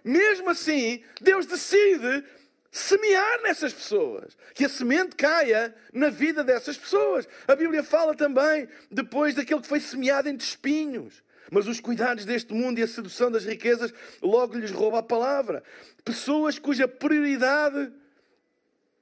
mesmo 0.05 0.51
assim, 0.51 1.03
Deus 1.21 1.47
decide 1.47 2.25
semear 2.71 3.43
nessas 3.43 3.73
pessoas, 3.73 4.37
que 4.55 4.65
a 4.65 4.69
semente 4.69 5.17
caia 5.17 5.75
na 5.93 6.09
vida 6.09 6.45
dessas 6.45 6.77
pessoas. 6.77 7.29
A 7.49 7.57
Bíblia 7.57 7.83
fala 7.83 8.15
também 8.15 8.69
depois 8.91 9.35
daquele 9.35 9.61
que 9.61 9.67
foi 9.67 9.81
semeado 9.81 10.29
entre 10.29 10.47
espinhos. 10.47 11.23
Mas 11.51 11.67
os 11.67 11.81
cuidados 11.81 12.25
deste 12.25 12.55
mundo 12.55 12.79
e 12.79 12.83
a 12.83 12.87
sedução 12.87 13.31
das 13.31 13.45
riquezas 13.45 13.93
logo 14.23 14.57
lhes 14.57 14.71
rouba 14.71 15.01
a 15.01 15.03
palavra. 15.03 15.65
Pessoas 16.05 16.61
cuja 16.61 16.87
prioridade 16.87 17.93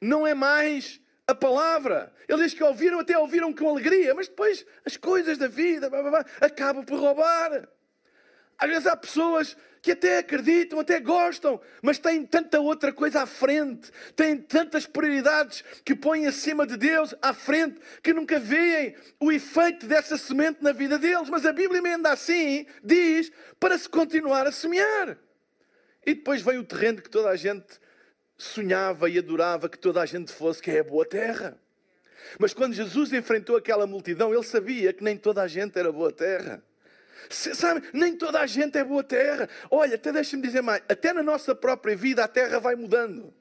não 0.00 0.26
é 0.26 0.32
mais 0.32 0.98
a 1.26 1.34
palavra. 1.34 2.10
Ele 2.26 2.42
diz 2.42 2.54
que 2.54 2.64
ouviram, 2.64 3.00
até 3.00 3.18
ouviram 3.18 3.52
com 3.52 3.68
alegria, 3.68 4.14
mas 4.14 4.28
depois 4.28 4.64
as 4.86 4.96
coisas 4.96 5.36
da 5.36 5.46
vida 5.46 5.90
blá, 5.90 6.00
blá, 6.00 6.10
blá, 6.10 6.26
acabam 6.40 6.82
por 6.82 6.98
roubar. 6.98 7.68
Às 8.58 8.70
vezes 8.70 8.86
há 8.86 8.96
pessoas 8.96 9.54
que 9.80 9.92
até 9.92 10.18
acreditam, 10.18 10.80
até 10.80 11.00
gostam, 11.00 11.60
mas 11.82 11.98
têm 11.98 12.24
tanta 12.24 12.60
outra 12.60 12.92
coisa 12.92 13.22
à 13.22 13.26
frente, 13.26 13.90
têm 14.16 14.36
tantas 14.36 14.86
prioridades 14.86 15.62
que 15.84 15.94
põem 15.94 16.26
acima 16.26 16.66
de 16.66 16.76
Deus 16.76 17.14
à 17.22 17.32
frente, 17.32 17.80
que 18.02 18.12
nunca 18.12 18.38
veem 18.38 18.94
o 19.20 19.30
efeito 19.30 19.86
dessa 19.86 20.16
semente 20.16 20.62
na 20.62 20.72
vida 20.72 20.98
deles. 20.98 21.28
Mas 21.28 21.46
a 21.46 21.52
Bíblia 21.52 21.80
ainda 21.82 22.12
assim 22.12 22.66
diz 22.82 23.30
para 23.58 23.78
se 23.78 23.88
continuar 23.88 24.46
a 24.46 24.52
semear. 24.52 25.18
E 26.06 26.14
depois 26.14 26.42
vem 26.42 26.58
o 26.58 26.64
terreno 26.64 27.02
que 27.02 27.10
toda 27.10 27.28
a 27.28 27.36
gente 27.36 27.66
sonhava 28.36 29.10
e 29.10 29.18
adorava 29.18 29.68
que 29.68 29.78
toda 29.78 30.00
a 30.00 30.06
gente 30.06 30.32
fosse, 30.32 30.62
que 30.62 30.70
é 30.70 30.80
a 30.80 30.84
boa 30.84 31.04
terra. 31.04 31.58
Mas 32.38 32.52
quando 32.52 32.74
Jesus 32.74 33.12
enfrentou 33.12 33.56
aquela 33.56 33.86
multidão, 33.86 34.32
ele 34.32 34.42
sabia 34.42 34.92
que 34.92 35.02
nem 35.02 35.16
toda 35.16 35.42
a 35.42 35.48
gente 35.48 35.78
era 35.78 35.90
boa 35.92 36.12
terra. 36.12 36.62
Sabe, 37.30 37.82
nem 37.92 38.16
toda 38.16 38.40
a 38.40 38.46
gente 38.46 38.78
é 38.78 38.84
boa 38.84 39.04
terra. 39.04 39.48
Olha, 39.70 39.96
até 39.96 40.12
deixa-me 40.12 40.42
dizer 40.42 40.62
mais: 40.62 40.82
até 40.88 41.12
na 41.12 41.22
nossa 41.22 41.54
própria 41.54 41.96
vida 41.96 42.24
a 42.24 42.28
terra 42.28 42.58
vai 42.58 42.74
mudando. 42.74 43.32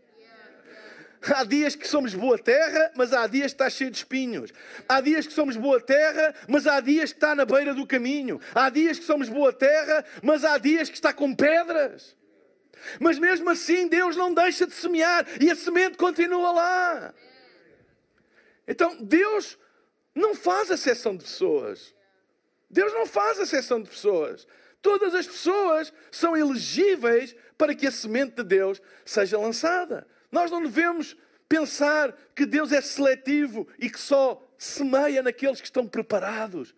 Há 1.22 1.44
dias 1.44 1.76
que 1.76 1.88
somos 1.88 2.14
boa 2.14 2.38
terra, 2.38 2.92
mas 2.96 3.12
há 3.12 3.26
dias 3.28 3.52
que 3.52 3.56
está 3.56 3.70
cheio 3.70 3.90
de 3.90 3.98
espinhos. 3.98 4.54
Há 4.88 5.02
dias 5.02 5.26
que 5.26 5.34
somos 5.34 5.58
boa 5.58 5.82
terra, 5.82 6.34
mas 6.48 6.68
há 6.68 6.80
dias 6.80 7.12
que 7.12 7.18
está 7.18 7.34
na 7.36 7.44
beira 7.44 7.74
do 7.74 7.88
caminho. 7.88 8.40
Há 8.54 8.70
dias 8.70 9.00
que 9.00 9.06
somos 9.06 9.28
boa 9.28 9.52
terra, 9.52 10.06
mas 10.22 10.44
há 10.46 10.58
dias 10.58 10.90
que 10.90 10.96
está 10.96 11.12
com 11.12 11.34
pedras. 11.34 12.16
Mas 13.00 13.18
mesmo 13.18 13.50
assim, 13.50 13.88
Deus 13.88 14.16
não 14.16 14.34
deixa 14.34 14.68
de 14.68 14.74
semear 14.74 15.26
e 15.42 15.50
a 15.50 15.56
semente 15.56 15.98
continua 15.98 16.52
lá. 16.52 17.14
Então, 18.68 18.98
Deus 19.02 19.58
não 20.14 20.36
faz 20.36 20.70
exceção 20.70 21.16
de 21.16 21.24
pessoas. 21.24 21.96
Deus 22.70 22.94
não 22.94 23.06
faz 23.06 23.40
exceção 23.40 23.82
de 23.82 23.90
pessoas. 23.90 24.48
Todas 24.82 25.16
as 25.16 25.26
pessoas 25.26 25.94
são 26.12 26.36
elegíveis 26.36 27.36
para 27.58 27.74
que 27.74 27.88
a 27.88 27.92
semente 27.92 28.36
de 28.36 28.44
Deus 28.44 28.82
seja 29.06 29.38
lançada. 29.38 30.08
Nós 30.32 30.52
não 30.52 30.62
devemos 30.62 31.16
pensar 31.50 32.16
que 32.36 32.46
Deus 32.46 32.72
é 32.72 32.82
seletivo 32.82 33.68
e 33.80 33.90
que 33.90 34.00
só 34.00 34.44
semeia 34.58 35.24
naqueles 35.24 35.62
que 35.62 35.68
estão 35.68 35.88
preparados. 35.88 36.76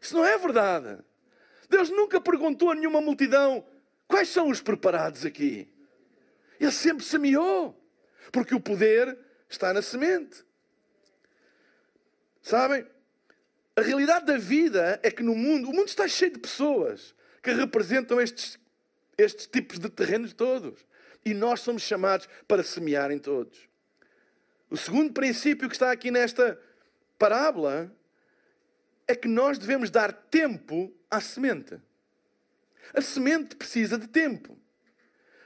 Isso 0.00 0.16
não 0.16 0.24
é 0.24 0.36
verdade. 0.38 0.98
Deus 1.68 1.90
nunca 1.90 2.20
perguntou 2.20 2.70
a 2.70 2.74
nenhuma 2.74 3.00
multidão 3.00 3.64
quais 4.06 4.28
são 4.28 4.48
os 4.48 4.60
preparados 4.60 5.26
aqui. 5.26 5.70
Ele 6.58 6.72
sempre 6.72 7.04
semeou, 7.04 7.78
porque 8.32 8.54
o 8.54 8.60
poder 8.60 9.16
está 9.48 9.72
na 9.72 9.82
semente. 9.82 10.44
Sabem? 12.40 12.86
A 13.78 13.80
realidade 13.80 14.26
da 14.26 14.36
vida 14.36 14.98
é 15.04 15.08
que 15.08 15.22
no 15.22 15.36
mundo, 15.36 15.70
o 15.70 15.72
mundo 15.72 15.86
está 15.86 16.08
cheio 16.08 16.32
de 16.32 16.40
pessoas 16.40 17.14
que 17.40 17.52
representam 17.52 18.20
estes, 18.20 18.58
estes 19.16 19.46
tipos 19.46 19.78
de 19.78 19.88
terrenos 19.88 20.32
todos. 20.32 20.84
E 21.24 21.32
nós 21.32 21.60
somos 21.60 21.82
chamados 21.82 22.28
para 22.48 22.64
semear 22.64 23.12
em 23.12 23.20
todos. 23.20 23.56
O 24.68 24.76
segundo 24.76 25.12
princípio 25.12 25.68
que 25.68 25.76
está 25.76 25.92
aqui 25.92 26.10
nesta 26.10 26.60
parábola 27.16 27.88
é 29.06 29.14
que 29.14 29.28
nós 29.28 29.58
devemos 29.58 29.90
dar 29.90 30.12
tempo 30.12 30.92
à 31.08 31.20
semente. 31.20 31.80
A 32.92 33.00
semente 33.00 33.54
precisa 33.54 33.96
de 33.96 34.08
tempo. 34.08 34.58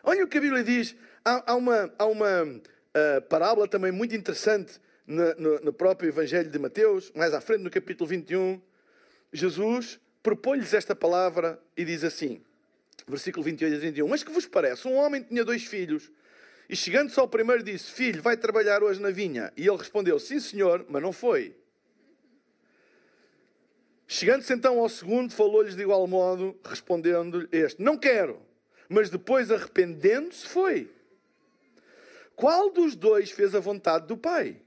Olha 0.02 0.24
o 0.24 0.26
que 0.26 0.38
a 0.38 0.40
Bíblia 0.40 0.64
diz. 0.64 0.96
Há, 1.22 1.52
há 1.52 1.54
uma, 1.54 1.94
há 1.98 2.06
uma 2.06 2.44
uh, 2.44 3.22
parábola 3.28 3.68
também 3.68 3.92
muito 3.92 4.16
interessante 4.16 4.80
no, 5.06 5.34
no, 5.34 5.60
no, 5.60 5.72
próprio 5.72 6.08
Evangelho 6.08 6.50
de 6.50 6.58
Mateus, 6.58 7.12
mais 7.14 7.34
à 7.34 7.40
frente, 7.40 7.62
no 7.62 7.70
capítulo 7.70 8.08
21. 8.08 8.60
Jesus 9.32 9.98
propõe-lhes 10.22 10.72
esta 10.74 10.94
palavra 10.94 11.60
e 11.76 11.84
diz 11.84 12.04
assim, 12.04 12.42
versículo 13.06 13.44
28 13.44 13.76
a 13.76 13.80
31. 13.80 14.08
Mas 14.08 14.22
que 14.22 14.30
vos 14.30 14.46
parece? 14.46 14.86
Um 14.86 14.96
homem 14.96 15.22
tinha 15.22 15.44
dois 15.44 15.64
filhos. 15.64 16.10
E 16.68 16.76
chegando-se 16.76 17.18
ao 17.18 17.28
primeiro 17.28 17.62
disse, 17.62 17.90
filho, 17.90 18.22
vai 18.22 18.36
trabalhar 18.36 18.82
hoje 18.82 19.00
na 19.00 19.10
vinha. 19.10 19.52
E 19.56 19.66
ele 19.66 19.76
respondeu, 19.76 20.18
sim 20.18 20.40
senhor, 20.40 20.86
mas 20.88 21.02
não 21.02 21.12
foi. 21.12 21.54
Chegando-se 24.12 24.52
então 24.52 24.78
ao 24.78 24.90
segundo, 24.90 25.32
falou-lhes 25.32 25.74
de 25.74 25.80
igual 25.80 26.06
modo, 26.06 26.54
respondendo-lhe 26.64 27.48
este: 27.50 27.80
Não 27.82 27.96
quero. 27.96 28.42
Mas 28.86 29.08
depois, 29.08 29.50
arrependendo-se, 29.50 30.46
foi. 30.46 30.92
Qual 32.36 32.70
dos 32.70 32.94
dois 32.94 33.30
fez 33.30 33.54
a 33.54 33.60
vontade 33.60 34.06
do 34.06 34.18
Pai? 34.18 34.60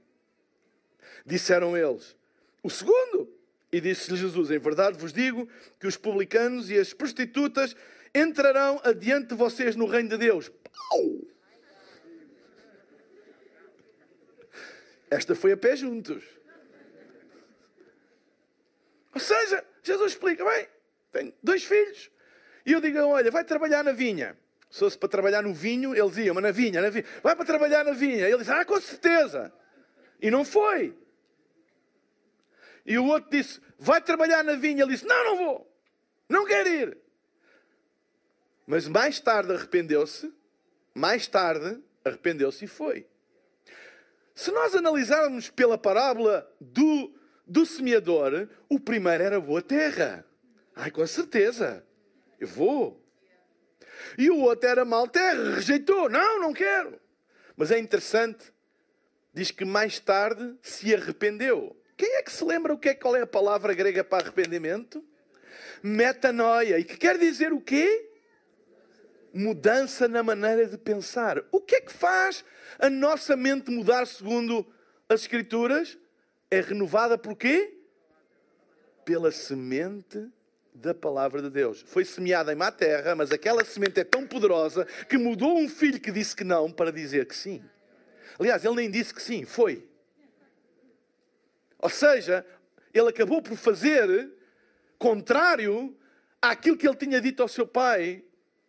Disseram 1.26 1.76
eles: 1.76 2.16
O 2.62 2.70
segundo. 2.70 3.34
E 3.72 3.80
disse-lhe 3.80 4.16
Jesus: 4.16 4.50
Em 4.50 4.58
verdade 4.58 4.96
vos 4.96 5.12
digo 5.12 5.48
que 5.80 5.88
os 5.88 5.96
publicanos 5.96 6.70
e 6.70 6.78
as 6.78 6.94
prostitutas 6.94 7.74
entrarão 8.14 8.80
adiante 8.84 9.28
de 9.30 9.34
vocês 9.34 9.74
no 9.74 9.86
reino 9.86 10.08
de 10.08 10.16
Deus. 10.16 10.48
Pau! 10.48 11.20
Esta 15.10 15.34
foi 15.34 15.52
a 15.52 15.56
pé 15.56 15.76
juntos. 15.76 16.24
Ou 19.12 19.20
seja, 19.20 19.64
Jesus 19.82 20.12
explica, 20.12 20.44
bem, 20.44 20.68
tenho 21.12 21.32
dois 21.42 21.64
filhos. 21.64 22.10
E 22.64 22.72
eu 22.72 22.80
digo, 22.80 22.98
olha, 22.98 23.30
vai 23.30 23.44
trabalhar 23.44 23.82
na 23.82 23.92
vinha. 23.92 24.36
Se 24.68 24.80
fosse 24.80 24.98
para 24.98 25.08
trabalhar 25.08 25.42
no 25.42 25.54
vinho, 25.54 25.94
eles 25.94 26.16
iam, 26.18 26.34
mas 26.34 26.42
na 26.42 26.50
vinha, 26.50 26.82
na 26.82 26.90
vinha. 26.90 27.04
Vai 27.22 27.34
para 27.36 27.44
trabalhar 27.44 27.84
na 27.84 27.92
vinha. 27.92 28.28
Ele 28.28 28.38
disse, 28.38 28.50
ah, 28.50 28.64
com 28.64 28.80
certeza. 28.80 29.52
E 30.20 30.30
não 30.30 30.44
foi. 30.44 30.94
E 32.86 32.98
o 32.98 33.06
outro 33.06 33.30
disse, 33.30 33.60
vai 33.78 34.00
trabalhar 34.00 34.44
na 34.44 34.54
vinha. 34.54 34.82
Ele 34.84 34.92
disse, 34.92 35.06
não, 35.06 35.24
não 35.24 35.36
vou. 35.36 35.76
Não 36.28 36.46
quero 36.46 36.68
ir. 36.68 36.98
Mas 38.66 38.86
mais 38.88 39.20
tarde 39.20 39.52
arrependeu-se. 39.52 40.32
Mais 40.94 41.26
tarde 41.26 41.82
arrependeu-se 42.04 42.64
e 42.64 42.68
foi. 42.68 43.06
Se 44.34 44.50
nós 44.50 44.74
analisarmos 44.74 45.50
pela 45.50 45.76
parábola 45.76 46.48
do 46.60 47.16
do 47.46 47.64
semeador, 47.64 48.48
o 48.68 48.80
primeiro 48.80 49.22
era 49.22 49.40
boa 49.40 49.62
terra. 49.62 50.26
Ai, 50.74 50.90
com 50.90 51.06
certeza. 51.06 51.86
Eu 52.40 52.48
vou. 52.48 53.02
E 54.18 54.28
o 54.30 54.40
outro 54.40 54.68
era 54.68 54.84
mal 54.84 55.06
terra, 55.06 55.54
rejeitou. 55.54 56.08
Não, 56.08 56.40
não 56.40 56.52
quero. 56.52 57.00
Mas 57.56 57.70
é 57.70 57.78
interessante. 57.78 58.52
Diz 59.32 59.50
que 59.50 59.64
mais 59.64 60.00
tarde 60.00 60.56
se 60.60 60.92
arrependeu. 60.94 61.80
Quem 61.96 62.16
é 62.16 62.22
que 62.22 62.32
se 62.32 62.44
lembra 62.44 62.74
o 62.74 62.78
que 62.78 62.90
é, 62.90 62.94
qual 62.94 63.16
é 63.16 63.22
a 63.22 63.26
palavra 63.26 63.74
grega 63.74 64.04
para 64.04 64.24
arrependimento? 64.24 65.04
Metanoia. 65.82 66.78
E 66.78 66.84
que 66.84 66.96
quer 66.96 67.18
dizer 67.18 67.52
o 67.52 67.60
quê? 67.60 68.10
Mudança 69.32 70.08
na 70.08 70.22
maneira 70.22 70.66
de 70.66 70.76
pensar. 70.76 71.42
O 71.50 71.60
que 71.60 71.76
é 71.76 71.80
que 71.80 71.92
faz 71.92 72.44
a 72.78 72.90
nossa 72.90 73.36
mente 73.36 73.70
mudar 73.70 74.06
segundo 74.06 74.66
as 75.08 75.22
Escrituras? 75.22 75.98
é 76.50 76.60
renovada 76.60 77.18
por 77.18 77.36
quê? 77.36 77.74
Pela 79.04 79.30
semente 79.30 80.28
da 80.74 80.94
palavra 80.94 81.40
de 81.42 81.50
Deus. 81.50 81.84
Foi 81.86 82.04
semeada 82.04 82.52
em 82.52 82.56
má 82.56 82.70
terra, 82.70 83.14
mas 83.14 83.30
aquela 83.30 83.64
semente 83.64 84.00
é 84.00 84.04
tão 84.04 84.26
poderosa 84.26 84.86
que 85.08 85.16
mudou 85.16 85.56
um 85.56 85.68
filho 85.68 86.00
que 86.00 86.12
disse 86.12 86.36
que 86.36 86.44
não 86.44 86.70
para 86.70 86.92
dizer 86.92 87.26
que 87.26 87.34
sim. 87.34 87.62
Aliás, 88.38 88.64
ele 88.64 88.74
nem 88.74 88.90
disse 88.90 89.14
que 89.14 89.22
sim, 89.22 89.44
foi. 89.44 89.88
Ou 91.78 91.90
seja, 91.90 92.44
ele 92.92 93.08
acabou 93.08 93.42
por 93.42 93.56
fazer 93.56 94.32
contrário 94.98 95.96
àquilo 96.40 96.76
que 96.76 96.86
ele 96.86 96.96
tinha 96.96 97.20
dito 97.20 97.42
ao 97.42 97.48
seu 97.48 97.66
pai, 97.66 98.24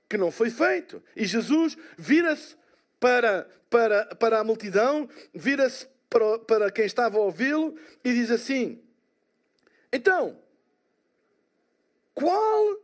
que 0.10 0.18
não 0.18 0.32
foi 0.32 0.50
feito. 0.50 1.04
E 1.16 1.26
Jesus 1.26 1.78
vira-se 1.98 2.56
para, 3.00 3.50
para, 3.70 4.16
para 4.16 4.40
a 4.40 4.44
multidão, 4.44 5.10
vira-se 5.34 5.88
para, 6.10 6.40
para 6.40 6.72
quem 6.72 6.86
estava 6.86 7.18
a 7.18 7.22
ouvi-lo 7.22 7.78
e 8.04 8.14
diz 8.14 8.32
assim: 8.32 8.82
Então, 9.92 10.40
qual 12.14 12.82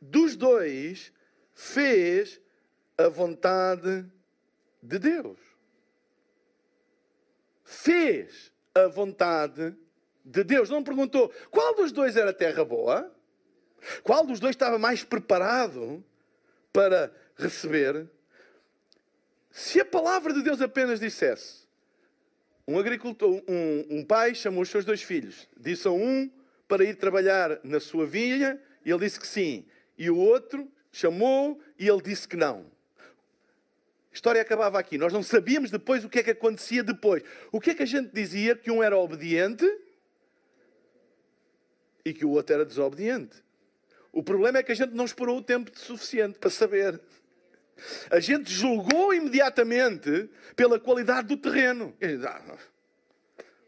dos 0.00 0.36
dois 0.36 1.12
fez 1.52 2.40
a 2.96 3.08
vontade 3.08 4.06
de 4.82 4.98
Deus? 4.98 5.38
Fez 7.64 8.52
a 8.84 8.88
vontade 8.88 9.74
de 10.24 10.44
Deus. 10.44 10.70
Não 10.70 10.82
perguntou 10.82 11.32
qual 11.50 11.74
dos 11.74 11.92
dois 11.92 12.16
era 12.16 12.32
terra 12.32 12.64
boa? 12.64 13.10
Qual 14.02 14.26
dos 14.26 14.40
dois 14.40 14.54
estava 14.54 14.78
mais 14.78 15.02
preparado 15.02 16.04
para 16.72 17.12
receber? 17.36 18.08
Se 19.50 19.80
a 19.80 19.84
palavra 19.84 20.32
de 20.32 20.42
Deus 20.42 20.60
apenas 20.60 21.00
dissesse 21.00 21.60
um 22.66 22.78
agricultor, 22.78 23.42
um, 23.48 23.98
um 23.98 24.04
pai 24.04 24.34
chamou 24.34 24.62
os 24.62 24.68
seus 24.68 24.84
dois 24.84 25.02
filhos. 25.02 25.48
Disse 25.58 25.88
a 25.88 25.90
um 25.90 26.30
para 26.68 26.84
ir 26.84 26.94
trabalhar 26.96 27.58
na 27.64 27.80
sua 27.80 28.06
vinha 28.06 28.60
e 28.84 28.90
ele 28.90 29.00
disse 29.00 29.18
que 29.18 29.26
sim. 29.26 29.66
E 29.98 30.08
o 30.08 30.16
outro 30.16 30.70
chamou 30.92 31.60
e 31.78 31.88
ele 31.88 32.00
disse 32.00 32.28
que 32.28 32.36
não. 32.36 32.69
A 34.10 34.14
história 34.14 34.42
acabava 34.42 34.78
aqui. 34.78 34.98
Nós 34.98 35.12
não 35.12 35.22
sabíamos 35.22 35.70
depois 35.70 36.04
o 36.04 36.08
que 36.08 36.18
é 36.18 36.22
que 36.22 36.30
acontecia 36.30 36.82
depois. 36.82 37.22
O 37.52 37.60
que 37.60 37.70
é 37.70 37.74
que 37.74 37.82
a 37.82 37.86
gente 37.86 38.10
dizia? 38.12 38.56
Que 38.56 38.70
um 38.70 38.82
era 38.82 38.98
obediente 38.98 39.64
e 42.04 42.12
que 42.12 42.24
o 42.24 42.30
outro 42.30 42.54
era 42.54 42.64
desobediente. 42.64 43.36
O 44.12 44.22
problema 44.22 44.58
é 44.58 44.62
que 44.62 44.72
a 44.72 44.74
gente 44.74 44.92
não 44.94 45.04
esperou 45.04 45.38
o 45.38 45.42
tempo 45.42 45.70
suficiente 45.78 46.38
para 46.38 46.50
saber. 46.50 47.00
A 48.10 48.18
gente 48.18 48.52
julgou 48.52 49.14
imediatamente 49.14 50.28
pela 50.56 50.78
qualidade 50.80 51.28
do 51.28 51.36
terreno. 51.36 51.94
Ah, 52.26 52.56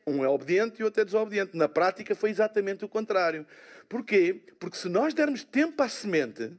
um 0.07 0.25
é 0.25 0.29
obediente 0.29 0.81
e 0.81 0.83
o 0.83 0.87
outro 0.87 1.03
é 1.03 1.05
desobediente. 1.05 1.57
Na 1.57 1.69
prática 1.69 2.15
foi 2.15 2.31
exatamente 2.31 2.85
o 2.85 2.89
contrário. 2.89 3.47
Porquê? 3.89 4.41
Porque 4.59 4.77
se 4.77 4.89
nós 4.89 5.15
dermos 5.15 5.45
tempo 5.45 5.81
à 5.83 5.89
semente, 5.89 6.53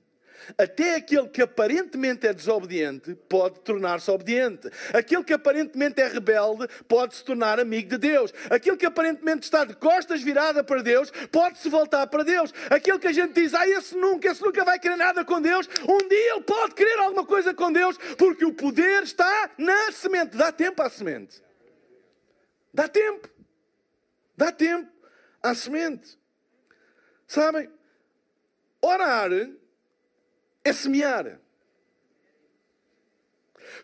até 0.58 0.96
aquele 0.96 1.28
que 1.28 1.42
aparentemente 1.42 2.28
é 2.28 2.34
desobediente 2.34 3.16
pode 3.28 3.60
tornar-se 3.62 4.10
obediente. 4.12 4.70
Aquele 4.94 5.24
que 5.24 5.34
aparentemente 5.34 6.02
é 6.02 6.08
rebelde 6.08 6.68
pode 6.88 7.16
se 7.16 7.24
tornar 7.24 7.60
amigo 7.60 7.90
de 7.90 7.98
Deus. 7.98 8.34
Aquele 8.50 8.78
que 8.78 8.86
aparentemente 8.86 9.44
está 9.44 9.66
de 9.66 9.76
costas 9.76 10.22
virada 10.22 10.64
para 10.64 10.82
Deus 10.82 11.12
pode 11.32 11.58
se 11.60 11.70
voltar 11.70 12.08
para 12.08 12.24
Deus. 12.24 12.54
Aquele 12.70 13.00
que 13.00 13.08
a 13.08 13.12
gente 13.12 13.34
diz, 13.34 13.54
ah, 13.54 13.68
esse 13.68 13.96
nunca, 13.96 14.30
esse 14.30 14.42
nunca 14.42 14.64
vai 14.64 14.80
querer 14.80 14.98
nada 14.98 15.24
com 15.26 15.42
Deus, 15.42 15.68
um 15.88 16.08
dia 16.08 16.34
ele 16.34 16.42
pode 16.42 16.74
querer 16.76 17.00
alguma 17.00 17.26
coisa 17.26 17.54
com 17.54 17.72
Deus, 17.72 17.98
porque 18.18 18.46
o 18.46 18.54
poder 18.54 19.04
está 19.04 19.52
na 19.58 19.92
semente. 19.92 20.38
Dá 20.38 20.52
tempo 20.52 20.82
à 20.82 20.90
semente. 20.90 21.42
Dá 22.74 22.88
tempo. 22.88 23.30
Dá 24.36 24.52
tempo 24.52 24.92
à 25.42 25.54
semente. 25.54 26.18
Sabem? 27.28 27.70
Orar 28.82 29.32
é 30.64 30.72
semear. 30.72 31.40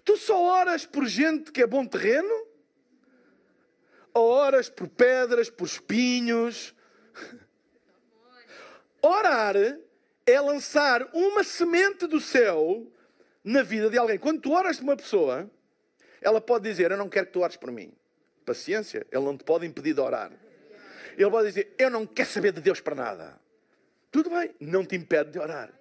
Tu 0.03 0.17
só 0.17 0.41
oras 0.41 0.85
por 0.85 1.05
gente 1.05 1.51
que 1.51 1.61
é 1.61 1.67
bom 1.67 1.85
terreno? 1.85 2.47
Ou 4.13 4.29
oras 4.29 4.69
por 4.69 4.87
pedras, 4.87 5.49
por 5.49 5.65
espinhos? 5.65 6.73
Orar 9.01 9.55
é 10.25 10.41
lançar 10.41 11.07
uma 11.13 11.43
semente 11.43 12.05
do 12.05 12.19
céu 12.19 12.91
na 13.43 13.63
vida 13.63 13.89
de 13.89 13.97
alguém. 13.97 14.17
Quando 14.17 14.41
tu 14.41 14.51
oras 14.51 14.77
por 14.77 14.83
uma 14.83 14.97
pessoa, 14.97 15.49
ela 16.21 16.41
pode 16.41 16.69
dizer: 16.69 16.91
Eu 16.91 16.97
não 16.97 17.09
quero 17.09 17.27
que 17.27 17.33
tu 17.33 17.41
ores 17.41 17.55
por 17.55 17.71
mim. 17.71 17.93
Paciência, 18.45 19.05
ele 19.11 19.23
não 19.23 19.37
te 19.37 19.43
pode 19.43 19.65
impedir 19.65 19.93
de 19.93 20.01
orar. 20.01 20.31
Ele 21.17 21.29
pode 21.29 21.47
dizer: 21.47 21.73
Eu 21.77 21.89
não 21.89 22.05
quero 22.05 22.29
saber 22.29 22.51
de 22.51 22.61
Deus 22.61 22.81
para 22.81 22.95
nada. 22.95 23.39
Tudo 24.11 24.29
bem, 24.29 24.53
não 24.59 24.85
te 24.85 24.95
impede 24.95 25.31
de 25.31 25.39
orar. 25.39 25.78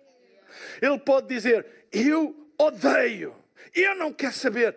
Ele 0.80 0.98
pode 0.98 1.28
dizer: 1.28 1.66
Eu 1.92 2.34
odeio, 2.58 3.34
eu 3.74 3.94
não 3.94 4.12
quero 4.12 4.34
saber. 4.34 4.76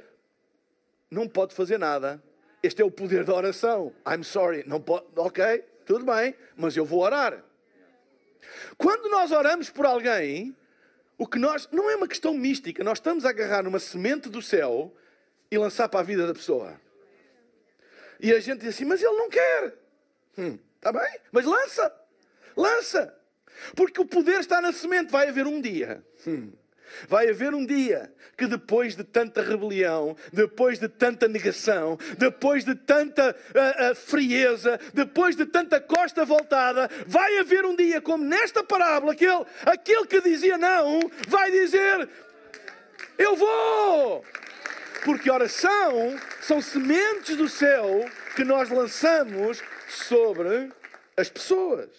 Não 1.09 1.27
pode 1.27 1.53
fazer 1.53 1.77
nada. 1.77 2.21
Este 2.63 2.81
é 2.81 2.85
o 2.85 2.91
poder 2.91 3.23
da 3.23 3.33
oração. 3.33 3.93
I'm 4.07 4.23
sorry, 4.23 4.63
não 4.67 4.79
pode. 4.79 5.05
Ok, 5.15 5.63
Tudo 5.85 6.05
bem, 6.05 6.35
mas 6.55 6.77
eu 6.77 6.85
vou 6.85 7.01
orar. 7.01 7.43
Quando 8.77 9.09
nós 9.09 9.31
oramos 9.31 9.69
por 9.69 9.85
alguém, 9.85 10.55
o 11.17 11.27
que 11.27 11.37
nós 11.37 11.67
não 11.71 11.89
é 11.89 11.95
uma 11.95 12.07
questão 12.07 12.33
mística, 12.33 12.83
nós 12.83 12.97
estamos 12.97 13.25
a 13.25 13.29
agarrar 13.29 13.63
numa 13.63 13.79
semente 13.79 14.29
do 14.29 14.41
céu 14.41 14.95
e 15.49 15.57
lançar 15.57 15.89
para 15.89 15.99
a 15.99 16.03
vida 16.03 16.25
da 16.25 16.33
pessoa. 16.33 16.79
E 18.19 18.31
a 18.31 18.39
gente 18.39 18.59
diz 18.59 18.69
assim, 18.69 18.85
mas 18.85 19.01
ele 19.01 19.15
não 19.15 19.29
quer. 19.29 19.73
Hum, 20.37 20.57
está 20.75 20.91
bem, 20.91 21.19
mas 21.31 21.45
lança, 21.45 21.93
lança. 22.55 23.20
Porque 23.75 24.01
o 24.01 24.05
poder 24.05 24.39
está 24.39 24.61
na 24.61 24.71
semente. 24.71 25.11
Vai 25.11 25.29
haver 25.29 25.47
um 25.47 25.61
dia. 25.61 26.03
Hum, 26.25 26.51
Vai 27.07 27.29
haver 27.29 27.53
um 27.53 27.65
dia 27.65 28.11
que 28.37 28.47
depois 28.47 28.95
de 28.95 29.03
tanta 29.03 29.41
rebelião, 29.41 30.15
depois 30.31 30.79
de 30.79 30.87
tanta 30.87 31.27
negação, 31.27 31.97
depois 32.17 32.65
de 32.65 32.75
tanta 32.75 33.31
uh, 33.31 33.91
uh, 33.91 33.95
frieza, 33.95 34.79
depois 34.93 35.35
de 35.35 35.45
tanta 35.45 35.79
costa 35.79 36.25
voltada, 36.25 36.89
vai 37.05 37.37
haver 37.39 37.65
um 37.65 37.75
dia, 37.75 38.01
como 38.01 38.23
nesta 38.23 38.63
parábola, 38.63 39.13
aquele, 39.13 39.45
aquele 39.65 40.07
que 40.07 40.21
dizia 40.21 40.57
não, 40.57 40.99
vai 41.27 41.51
dizer: 41.51 42.09
Eu 43.17 43.35
vou! 43.35 44.25
Porque 45.03 45.31
oração 45.31 46.15
são 46.41 46.61
sementes 46.61 47.35
do 47.35 47.49
céu 47.49 48.05
que 48.35 48.43
nós 48.43 48.69
lançamos 48.69 49.61
sobre 49.87 50.69
as 51.17 51.27
pessoas. 51.29 51.89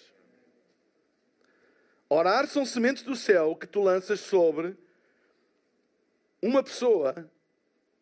Orar 2.14 2.46
são 2.46 2.66
sementes 2.66 3.02
do 3.02 3.16
céu 3.16 3.56
que 3.56 3.66
tu 3.66 3.80
lanças 3.80 4.20
sobre 4.20 4.76
uma 6.42 6.62
pessoa 6.62 7.26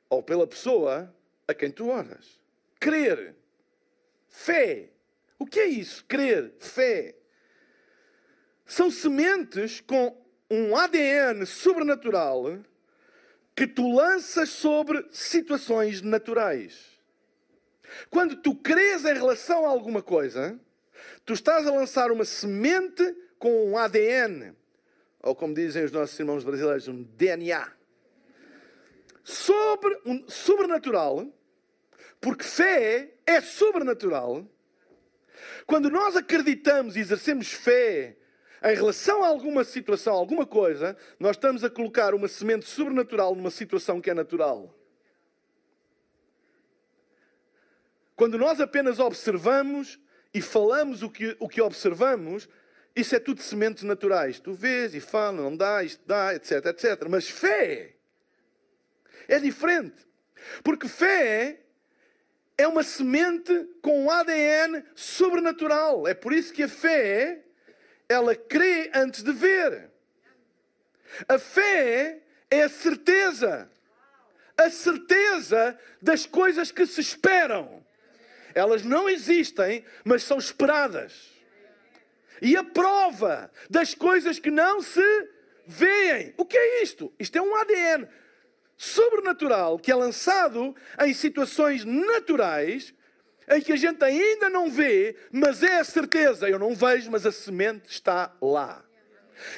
ou 0.09 0.21
pela 0.21 0.49
pessoa 0.49 1.15
a 1.47 1.55
quem 1.55 1.71
tu 1.71 1.89
oras. 1.89 2.41
Crer. 2.81 3.37
Fé. 4.29 4.91
O 5.39 5.47
que 5.47 5.61
é 5.61 5.67
isso? 5.67 6.05
Crer. 6.07 6.53
Fé. 6.59 7.15
São 8.67 8.91
sementes 8.91 9.81
com 9.81 10.21
um 10.51 10.77
ADN 10.77 11.47
sobrenatural 11.47 12.59
que 13.55 13.65
tu 13.65 13.95
lanças 13.95 14.49
sobre 14.49 15.07
situações 15.13 16.03
naturais. 16.03 16.99
Quando 18.11 18.35
tu 18.43 18.57
crês 18.57 19.05
em 19.05 19.15
relação 19.15 19.65
a 19.67 19.69
alguma 19.69 20.03
coisa, 20.03 20.59
tu 21.25 21.33
estás 21.33 21.65
a 21.65 21.71
lançar 21.71 22.11
uma 22.11 22.25
semente 22.25 23.30
com 23.41 23.71
um 23.71 23.79
ADN, 23.79 24.55
ou 25.23 25.35
como 25.35 25.55
dizem 25.55 25.83
os 25.83 25.91
nossos 25.91 26.17
irmãos 26.21 26.45
brasileiros, 26.45 26.87
um 26.87 27.03
DNA 27.03 27.73
sobre 29.25 29.99
um 30.05 30.29
sobrenatural, 30.29 31.27
porque 32.21 32.45
fé 32.45 33.15
é 33.27 33.41
sobrenatural. 33.41 34.47
Quando 35.67 35.91
nós 35.91 36.17
acreditamos 36.17 36.97
e 36.97 37.01
exercemos 37.01 37.51
fé 37.51 38.17
em 38.63 38.75
relação 38.75 39.25
a 39.25 39.29
alguma 39.29 39.65
situação, 39.65 40.15
alguma 40.15 40.45
coisa, 40.45 40.95
nós 41.19 41.37
estamos 41.37 41.65
a 41.65 41.71
colocar 41.71 42.15
uma 42.15 42.29
semente 42.29 42.67
sobrenatural 42.67 43.35
numa 43.35 43.51
situação 43.51 44.03
que 44.03 44.11
é 44.11 44.15
natural. 44.15 44.75
Quando 48.15 48.37
nós 48.37 48.61
apenas 48.61 48.99
observamos 48.99 49.99
e 50.35 50.43
falamos 50.43 51.03
o 51.03 51.09
que, 51.09 51.35
o 51.41 51.49
que 51.49 51.63
observamos, 51.63 52.47
isso 52.95 53.15
é 53.15 53.21
tudo 53.21 53.41
sementes 53.41 53.85
naturais. 53.85 54.41
Tu 54.41 54.53
vês 54.53 54.95
e 54.95 55.01
fala, 55.01 55.33
não 55.33 55.57
dá, 55.57 55.83
isto 55.83 56.03
dá, 56.07 56.35
etc, 56.35 56.67
etc. 56.67 57.07
Mas 57.09 57.29
fé 57.29 57.95
é 59.29 59.39
diferente. 59.39 60.07
Porque 60.63 60.89
fé 60.89 61.61
é 62.59 62.67
uma 62.67 62.83
semente 62.83 63.69
com 63.81 64.05
um 64.05 64.11
ADN 64.11 64.85
sobrenatural. 64.95 66.07
É 66.07 66.15
por 66.15 66.33
isso 66.33 66.53
que 66.53 66.65
a 66.65 66.69
fé, 66.69 67.45
ela 68.09 68.35
crê 68.35 68.91
antes 68.95 69.23
de 69.23 69.33
ver. 69.33 69.91
A 71.29 71.39
fé 71.39 72.21
é 72.51 72.63
a 72.63 72.69
certeza. 72.69 73.71
A 74.57 74.69
certeza 74.69 75.79
das 76.03 76.27
coisas 76.27 76.71
que 76.71 76.87
se 76.87 77.01
esperam. 77.01 77.85
Elas 78.55 78.83
não 78.83 79.09
existem, 79.09 79.85
mas 80.05 80.25
são 80.25 80.39
esperadas. 80.39 81.30
E 82.41 82.57
a 82.57 82.65
prova 82.65 83.51
das 83.69 83.95
coisas 83.95 84.39
que 84.39 84.51
não 84.51 84.81
se 84.81 85.29
veem. 85.67 86.35
O 86.37 86.45
que 86.45 86.57
é 86.57 86.83
isto? 86.83 87.13
Isto 87.19 87.37
é 87.37 87.43
um 87.43 87.55
ADN 87.57 88.09
sobrenatural 88.77 89.79
que 89.79 89.93
é 89.93 89.95
lançado 89.95 90.75
em 91.03 91.13
situações 91.13 91.85
naturais 91.85 92.95
em 93.51 93.61
que 93.61 93.73
a 93.73 93.77
gente 93.77 94.03
ainda 94.05 94.49
não 94.49 94.71
vê, 94.71 95.17
mas 95.31 95.63
é 95.63 95.81
a 95.81 95.85
certeza. 95.85 96.49
Eu 96.49 96.59
não 96.59 96.75
vejo, 96.75 97.11
mas 97.11 97.27
a 97.27 97.33
semente 97.33 97.91
está 97.91 98.35
lá. 98.41 98.85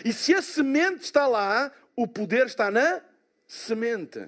E 0.04 0.12
se 0.12 0.34
a 0.34 0.40
semente 0.40 1.04
está 1.04 1.26
lá, 1.26 1.70
o 1.94 2.06
poder 2.08 2.46
está 2.46 2.70
na 2.70 3.02
semente. 3.46 4.26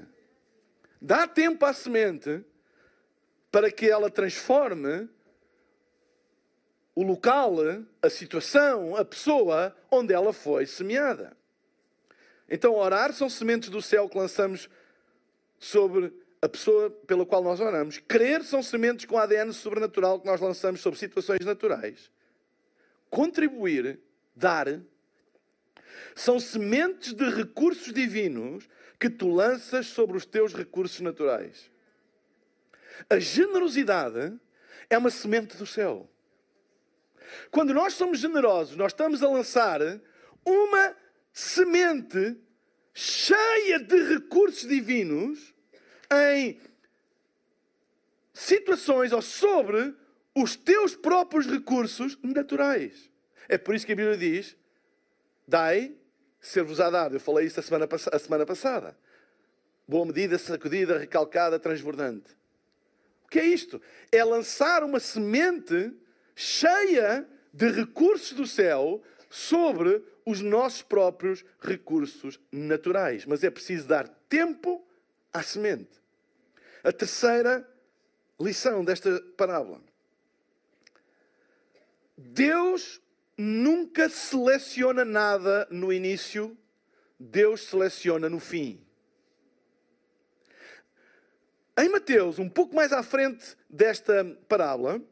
Dá 1.00 1.26
tempo 1.26 1.64
à 1.64 1.72
semente 1.72 2.44
para 3.50 3.70
que 3.70 3.88
ela 3.88 4.10
transforme 4.10 5.08
o 6.94 7.02
local, 7.02 7.56
a 8.00 8.08
situação, 8.08 8.94
a 8.94 9.04
pessoa 9.04 9.74
onde 9.90 10.14
ela 10.14 10.32
foi 10.32 10.66
semeada. 10.66 11.36
Então, 12.48 12.74
orar 12.74 13.12
são 13.12 13.28
sementes 13.28 13.68
do 13.68 13.82
céu 13.82 14.08
que 14.08 14.16
lançamos 14.16 14.68
sobre 15.58 16.12
a 16.40 16.48
pessoa 16.48 16.90
pela 16.90 17.24
qual 17.24 17.42
nós 17.42 17.58
oramos. 17.58 17.98
Crer 17.98 18.44
são 18.44 18.62
sementes 18.62 19.06
com 19.06 19.18
ADN 19.18 19.52
sobrenatural 19.52 20.20
que 20.20 20.26
nós 20.26 20.40
lançamos 20.40 20.80
sobre 20.80 20.98
situações 20.98 21.40
naturais. 21.40 22.10
Contribuir, 23.08 23.98
dar, 24.36 24.80
são 26.14 26.38
sementes 26.38 27.12
de 27.12 27.28
recursos 27.30 27.92
divinos 27.92 28.68
que 29.00 29.10
tu 29.10 29.28
lanças 29.30 29.86
sobre 29.86 30.16
os 30.16 30.24
teus 30.26 30.52
recursos 30.52 31.00
naturais. 31.00 31.70
A 33.10 33.18
generosidade 33.18 34.38
é 34.88 34.96
uma 34.96 35.10
semente 35.10 35.56
do 35.56 35.66
céu. 35.66 36.08
Quando 37.50 37.72
nós 37.74 37.94
somos 37.94 38.18
generosos, 38.18 38.76
nós 38.76 38.92
estamos 38.92 39.22
a 39.22 39.28
lançar 39.28 39.80
uma 40.44 40.96
semente 41.32 42.36
cheia 42.92 43.78
de 43.80 44.14
recursos 44.14 44.68
divinos 44.68 45.54
em 46.12 46.60
situações 48.32 49.12
ou 49.12 49.22
sobre 49.22 49.94
os 50.34 50.56
teus 50.56 50.94
próprios 50.94 51.46
recursos 51.46 52.18
naturais. 52.22 53.10
É 53.48 53.56
por 53.56 53.74
isso 53.74 53.86
que 53.86 53.92
a 53.92 53.96
Bíblia 53.96 54.16
diz: 54.16 54.56
dai, 55.46 55.94
ser-vos-á 56.40 56.90
dado. 56.90 57.16
Eu 57.16 57.20
falei 57.20 57.46
isso 57.46 57.60
a 57.60 57.62
semana, 57.62 57.88
a 58.12 58.18
semana 58.18 58.46
passada. 58.46 58.96
Boa 59.86 60.06
medida, 60.06 60.38
sacudida, 60.38 60.98
recalcada, 60.98 61.58
transbordante. 61.58 62.30
O 63.24 63.28
que 63.28 63.38
é 63.38 63.44
isto? 63.44 63.80
É 64.10 64.22
lançar 64.24 64.82
uma 64.82 65.00
semente 65.00 65.92
cheia 66.34 67.26
de 67.52 67.70
recursos 67.70 68.32
do 68.32 68.46
céu 68.46 69.02
sobre 69.30 70.02
os 70.24 70.40
nossos 70.40 70.82
próprios 70.82 71.44
recursos 71.60 72.40
naturais. 72.50 73.26
Mas 73.26 73.44
é 73.44 73.50
preciso 73.50 73.86
dar 73.86 74.08
tempo 74.28 74.84
à 75.32 75.42
semente. 75.42 76.02
A 76.82 76.92
terceira 76.92 77.68
lição 78.40 78.84
desta 78.84 79.20
parábola. 79.36 79.80
Deus 82.16 83.00
nunca 83.36 84.08
seleciona 84.08 85.04
nada 85.04 85.66
no 85.70 85.92
início, 85.92 86.56
Deus 87.18 87.62
seleciona 87.62 88.28
no 88.28 88.38
fim. 88.38 88.80
Em 91.76 91.88
Mateus, 91.88 92.38
um 92.38 92.48
pouco 92.48 92.74
mais 92.74 92.92
à 92.92 93.02
frente 93.02 93.56
desta 93.68 94.24
parábola, 94.48 95.02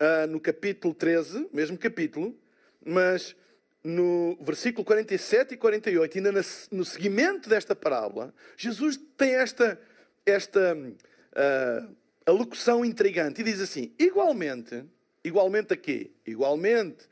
uh, 0.00 0.26
no 0.28 0.40
capítulo 0.40 0.94
13, 0.94 1.48
mesmo 1.52 1.78
capítulo, 1.78 2.36
mas 2.84 3.34
no 3.82 4.36
versículo 4.40 4.84
47 4.84 5.54
e 5.54 5.56
48, 5.56 6.18
ainda 6.18 6.32
no 6.72 6.84
seguimento 6.84 7.48
desta 7.48 7.74
parábola, 7.74 8.34
Jesus 8.56 8.98
tem 9.16 9.34
esta, 9.34 9.80
esta 10.24 10.74
uh, 10.76 11.96
alocução 12.24 12.84
intrigante 12.84 13.40
e 13.40 13.44
diz 13.44 13.60
assim: 13.60 13.94
igualmente, 13.98 14.84
igualmente 15.24 15.72
a 15.72 15.76
quê? 15.76 16.10
Igualmente 16.26 17.08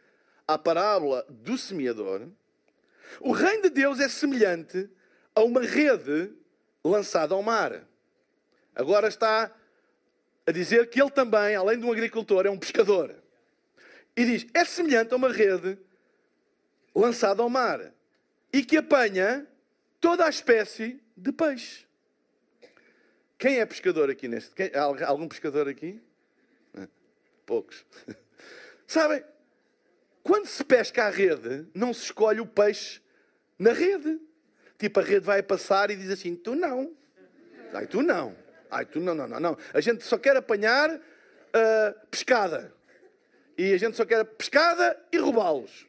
à 0.46 0.58
parábola 0.58 1.24
do 1.28 1.56
semeador, 1.56 2.28
o 3.20 3.32
reino 3.32 3.62
de 3.62 3.70
Deus 3.70 4.00
é 4.00 4.08
semelhante 4.08 4.88
a 5.34 5.42
uma 5.42 5.62
rede 5.62 6.32
lançada 6.84 7.34
ao 7.34 7.42
mar. 7.42 7.86
Agora 8.74 9.06
está 9.06 9.54
a 10.46 10.52
dizer 10.52 10.88
que 10.90 11.00
ele 11.00 11.10
também, 11.10 11.54
além 11.54 11.78
de 11.78 11.84
um 11.84 11.92
agricultor, 11.92 12.46
é 12.46 12.50
um 12.50 12.58
pescador. 12.58 13.14
E 14.16 14.24
diz: 14.24 14.46
é 14.54 14.64
semelhante 14.64 15.12
a 15.12 15.16
uma 15.16 15.32
rede 15.32 15.78
lançado 16.94 17.42
ao 17.42 17.50
mar 17.50 17.92
e 18.52 18.64
que 18.64 18.76
apanha 18.76 19.46
toda 20.00 20.24
a 20.24 20.28
espécie 20.28 21.00
de 21.16 21.32
peixe. 21.32 21.84
Quem 23.38 23.58
é 23.58 23.66
pescador 23.66 24.08
aqui 24.10 24.28
neste? 24.28 24.54
Quem, 24.54 24.70
algum 24.74 25.26
pescador 25.26 25.68
aqui? 25.68 26.00
Poucos. 27.44 27.84
Sabem, 28.86 29.24
quando 30.22 30.46
se 30.46 30.62
pesca 30.64 31.04
à 31.04 31.10
rede, 31.10 31.66
não 31.74 31.92
se 31.92 32.04
escolhe 32.04 32.40
o 32.40 32.46
peixe 32.46 33.00
na 33.58 33.72
rede. 33.72 34.20
Tipo, 34.78 35.00
a 35.00 35.02
rede 35.02 35.26
vai 35.26 35.42
passar 35.42 35.90
e 35.90 35.96
diz 35.96 36.10
assim: 36.10 36.36
tu 36.36 36.54
não. 36.54 36.96
Ai, 37.72 37.86
tu 37.86 38.02
não. 38.02 38.43
Ai, 38.74 38.84
tu 38.84 38.98
não, 38.98 39.14
não, 39.14 39.28
não, 39.28 39.38
não. 39.38 39.58
A 39.72 39.80
gente 39.80 40.02
só 40.02 40.18
quer 40.18 40.36
apanhar 40.36 40.90
uh, 40.90 42.06
pescada. 42.10 42.74
E 43.56 43.72
a 43.72 43.78
gente 43.78 43.96
só 43.96 44.04
quer 44.04 44.24
pescada 44.24 45.00
e 45.12 45.16
roubá-los. 45.16 45.86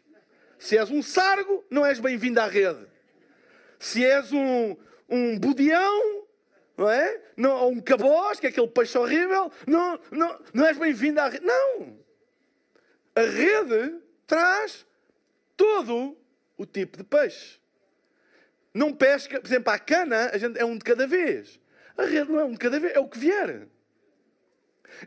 Se 0.59 0.77
és 0.77 0.91
um 0.91 1.01
sargo, 1.01 1.65
não 1.67 1.83
és 1.83 1.99
bem-vindo 1.99 2.39
à 2.39 2.45
rede. 2.45 2.85
Se 3.79 4.05
és 4.05 4.31
um, 4.31 4.77
um 5.09 5.39
budião, 5.39 6.27
não 6.77 6.87
é? 6.87 7.19
Não, 7.35 7.55
ou 7.55 7.71
um 7.71 7.81
cabós, 7.81 8.39
que 8.39 8.45
é 8.45 8.49
aquele 8.49 8.67
peixe 8.67 8.95
horrível, 8.99 9.51
não, 9.65 9.99
não, 10.11 10.39
não 10.53 10.65
és 10.67 10.77
bem-vindo 10.77 11.19
à 11.19 11.27
rede. 11.27 11.43
Não! 11.43 11.97
A 13.15 13.21
rede 13.21 13.99
traz 14.27 14.85
todo 15.57 16.15
o 16.55 16.67
tipo 16.67 16.97
de 16.97 17.03
peixe. 17.03 17.59
Não 18.71 18.93
pesca, 18.93 19.41
por 19.41 19.47
exemplo, 19.47 19.73
a 19.73 19.79
cana, 19.79 20.29
a 20.31 20.37
gente 20.37 20.59
é 20.59 20.65
um 20.65 20.77
de 20.77 20.83
cada 20.83 21.07
vez. 21.07 21.59
A 21.97 22.03
rede 22.03 22.31
não 22.31 22.39
é 22.39 22.43
um 22.45 22.51
de 22.51 22.57
cada 22.57 22.79
vez, 22.79 22.95
é 22.95 22.99
o 22.99 23.07
que 23.07 23.17
vier. 23.17 23.67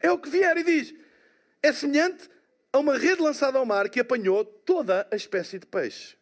É 0.00 0.10
o 0.10 0.18
que 0.18 0.28
vier 0.28 0.56
e 0.56 0.62
diz: 0.62 0.94
é 1.62 1.72
semelhante 1.72 2.28
a 2.72 2.78
uma 2.78 2.96
rede 2.96 3.22
lançada 3.22 3.58
ao 3.58 3.66
mar 3.66 3.88
que 3.88 4.00
apanhou 4.00 4.44
toda 4.44 5.06
a 5.10 5.16
espécie 5.16 5.58
de 5.58 5.66
peixe. 5.66 6.16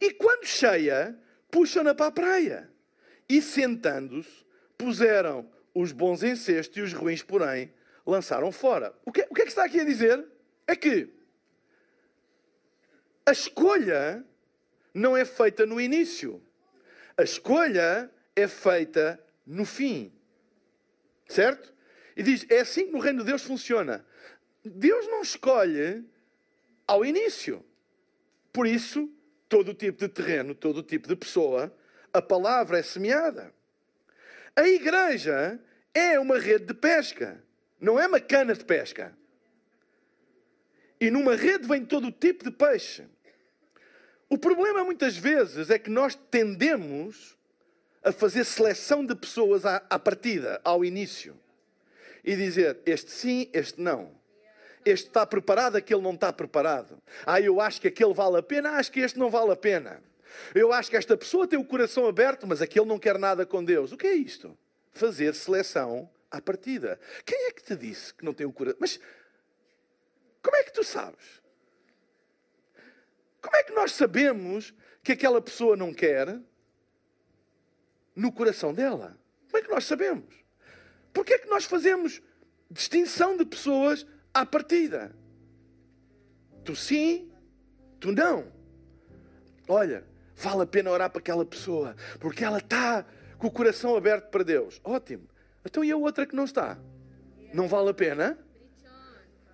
E 0.00 0.12
quando 0.12 0.46
cheia, 0.46 1.18
puxam-na 1.50 1.94
para 1.94 2.06
a 2.06 2.12
praia. 2.12 2.70
E 3.28 3.40
sentando-se, 3.42 4.44
puseram 4.76 5.50
os 5.74 5.92
bons 5.92 6.22
em 6.22 6.34
cesto 6.34 6.78
e 6.78 6.82
os 6.82 6.92
ruins, 6.92 7.22
porém, 7.22 7.72
lançaram 8.06 8.50
fora. 8.50 8.94
O 9.04 9.12
que, 9.12 9.26
o 9.28 9.34
que 9.34 9.42
é 9.42 9.44
que 9.44 9.50
está 9.50 9.64
aqui 9.64 9.80
a 9.80 9.84
dizer? 9.84 10.24
É 10.66 10.74
que 10.74 11.10
a 13.26 13.32
escolha 13.32 14.24
não 14.92 15.16
é 15.16 15.24
feita 15.24 15.66
no 15.66 15.80
início. 15.80 16.42
A 17.16 17.22
escolha 17.22 18.10
é 18.34 18.48
feita 18.48 19.22
no 19.46 19.64
fim. 19.64 20.12
Certo? 21.28 21.72
E 22.16 22.22
diz: 22.22 22.46
é 22.50 22.60
assim 22.60 22.86
que 22.86 22.92
no 22.92 22.98
reino 22.98 23.20
de 23.20 23.26
Deus 23.26 23.42
funciona. 23.42 24.04
Deus 24.64 25.06
não 25.06 25.22
escolhe 25.22 26.04
ao 26.86 27.04
início. 27.04 27.64
Por 28.52 28.66
isso, 28.66 29.08
todo 29.48 29.74
tipo 29.74 29.98
de 29.98 30.08
terreno, 30.08 30.54
todo 30.54 30.82
tipo 30.82 31.08
de 31.08 31.16
pessoa, 31.16 31.74
a 32.12 32.20
palavra 32.20 32.78
é 32.78 32.82
semeada. 32.82 33.54
A 34.54 34.68
igreja 34.68 35.60
é 35.94 36.18
uma 36.18 36.38
rede 36.38 36.66
de 36.66 36.74
pesca, 36.74 37.42
não 37.80 37.98
é 37.98 38.06
uma 38.06 38.20
cana 38.20 38.54
de 38.54 38.64
pesca. 38.64 39.16
E 41.00 41.10
numa 41.10 41.34
rede 41.34 41.66
vem 41.66 41.84
todo 41.84 42.08
o 42.08 42.12
tipo 42.12 42.44
de 42.44 42.50
peixe. 42.50 43.06
O 44.28 44.36
problema 44.36 44.84
muitas 44.84 45.16
vezes 45.16 45.70
é 45.70 45.78
que 45.78 45.90
nós 45.90 46.14
tendemos 46.14 47.36
a 48.02 48.12
fazer 48.12 48.44
seleção 48.44 49.04
de 49.04 49.14
pessoas 49.14 49.64
à, 49.66 49.82
à 49.90 49.98
partida, 49.98 50.60
ao 50.64 50.84
início. 50.84 51.38
E 52.24 52.36
dizer 52.36 52.78
este 52.86 53.10
sim, 53.10 53.50
este 53.52 53.80
não. 53.80 54.18
Este 54.84 55.08
está 55.08 55.26
preparado, 55.26 55.76
aquele 55.76 56.00
não 56.00 56.14
está 56.14 56.32
preparado. 56.32 56.98
Ah, 57.26 57.40
eu 57.40 57.60
acho 57.60 57.80
que 57.80 57.88
aquele 57.88 58.14
vale 58.14 58.38
a 58.38 58.42
pena, 58.42 58.72
acho 58.72 58.90
que 58.90 59.00
este 59.00 59.18
não 59.18 59.30
vale 59.30 59.52
a 59.52 59.56
pena. 59.56 60.02
Eu 60.54 60.72
acho 60.72 60.90
que 60.90 60.96
esta 60.96 61.16
pessoa 61.16 61.46
tem 61.46 61.58
o 61.58 61.64
coração 61.64 62.06
aberto, 62.06 62.46
mas 62.46 62.62
aquele 62.62 62.86
não 62.86 62.98
quer 62.98 63.18
nada 63.18 63.44
com 63.44 63.62
Deus. 63.62 63.92
O 63.92 63.96
que 63.96 64.06
é 64.06 64.14
isto? 64.14 64.56
Fazer 64.90 65.34
seleção 65.34 66.08
à 66.30 66.40
partida. 66.40 66.98
Quem 67.26 67.48
é 67.48 67.52
que 67.52 67.62
te 67.62 67.76
disse 67.76 68.14
que 68.14 68.24
não 68.24 68.32
tem 68.32 68.46
o 68.46 68.52
coração? 68.52 68.78
Mas 68.80 68.98
como 70.42 70.56
é 70.56 70.62
que 70.62 70.72
tu 70.72 70.82
sabes? 70.82 71.40
Como 73.42 73.56
é 73.56 73.62
que 73.62 73.72
nós 73.72 73.92
sabemos 73.92 74.72
que 75.02 75.12
aquela 75.12 75.40
pessoa 75.40 75.76
não 75.76 75.92
quer 75.92 76.40
no 78.14 78.32
coração 78.32 78.72
dela? 78.72 79.18
Como 79.46 79.58
é 79.58 79.62
que 79.62 79.70
nós 79.70 79.84
sabemos? 79.84 80.34
Porque 81.12 81.34
é 81.34 81.38
que 81.38 81.48
nós 81.48 81.64
fazemos 81.64 82.22
distinção 82.70 83.36
de 83.36 83.44
pessoas 83.44 84.06
à 84.32 84.46
partida? 84.46 85.14
Tu 86.64 86.76
sim, 86.76 87.30
tu 87.98 88.12
não. 88.12 88.52
Olha, 89.66 90.04
vale 90.36 90.62
a 90.62 90.66
pena 90.66 90.90
orar 90.90 91.10
para 91.10 91.20
aquela 91.20 91.44
pessoa, 91.44 91.96
porque 92.18 92.44
ela 92.44 92.58
está 92.58 93.04
com 93.38 93.46
o 93.46 93.50
coração 93.50 93.96
aberto 93.96 94.30
para 94.30 94.44
Deus. 94.44 94.80
Ótimo. 94.84 95.28
Então 95.64 95.84
e 95.84 95.90
a 95.90 95.96
outra 95.96 96.26
que 96.26 96.36
não 96.36 96.44
está? 96.44 96.78
Não 97.52 97.66
vale 97.66 97.90
a 97.90 97.94
pena? 97.94 98.38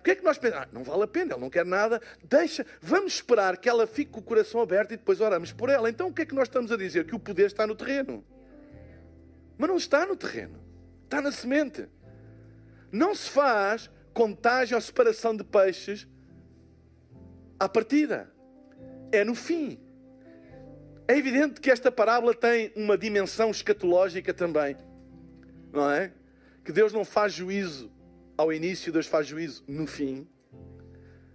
que 0.07 0.11
é 0.11 0.15
que 0.15 0.23
nós 0.23 0.37
pensamos? 0.37 0.63
Ah, 0.63 0.69
não 0.71 0.85
vale 0.85 1.03
a 1.03 1.07
pena, 1.07 1.33
ele 1.33 1.41
não 1.41 1.49
quer 1.49 1.65
nada, 1.65 2.01
deixa, 2.23 2.65
vamos 2.81 3.15
esperar 3.15 3.57
que 3.57 3.67
ela 3.67 3.85
fique 3.85 4.09
com 4.09 4.21
o 4.21 4.23
coração 4.23 4.61
aberto 4.61 4.93
e 4.93 4.97
depois 4.97 5.19
oramos 5.19 5.51
por 5.51 5.69
ela. 5.69 5.89
Então 5.89 6.07
o 6.07 6.13
que 6.13 6.21
é 6.21 6.25
que 6.25 6.33
nós 6.33 6.47
estamos 6.47 6.71
a 6.71 6.77
dizer? 6.77 7.05
Que 7.05 7.13
o 7.13 7.19
poder 7.19 7.47
está 7.47 7.67
no 7.67 7.75
terreno. 7.75 8.23
Mas 9.57 9.69
não 9.69 9.77
está 9.77 10.05
no 10.05 10.15
terreno, 10.15 10.59
está 11.03 11.21
na 11.21 11.31
semente. 11.31 11.87
Não 12.91 13.13
se 13.15 13.29
faz 13.29 13.89
contagem 14.13 14.75
ou 14.75 14.81
separação 14.81 15.35
de 15.35 15.43
peixes 15.43 16.07
à 17.59 17.67
partida, 17.67 18.31
é 19.11 19.23
no 19.23 19.35
fim. 19.35 19.79
É 21.07 21.17
evidente 21.17 21.61
que 21.61 21.71
esta 21.71 21.91
parábola 21.91 22.33
tem 22.33 22.71
uma 22.75 22.97
dimensão 22.97 23.49
escatológica 23.49 24.33
também, 24.33 24.75
não 25.71 25.89
é? 25.89 26.11
Que 26.63 26.71
Deus 26.71 26.91
não 26.91 27.05
faz 27.05 27.33
juízo 27.33 27.91
ao 28.37 28.51
início, 28.51 28.91
Deus 28.91 29.07
faz 29.07 29.25
juízo 29.25 29.63
no 29.67 29.87
fim, 29.87 30.27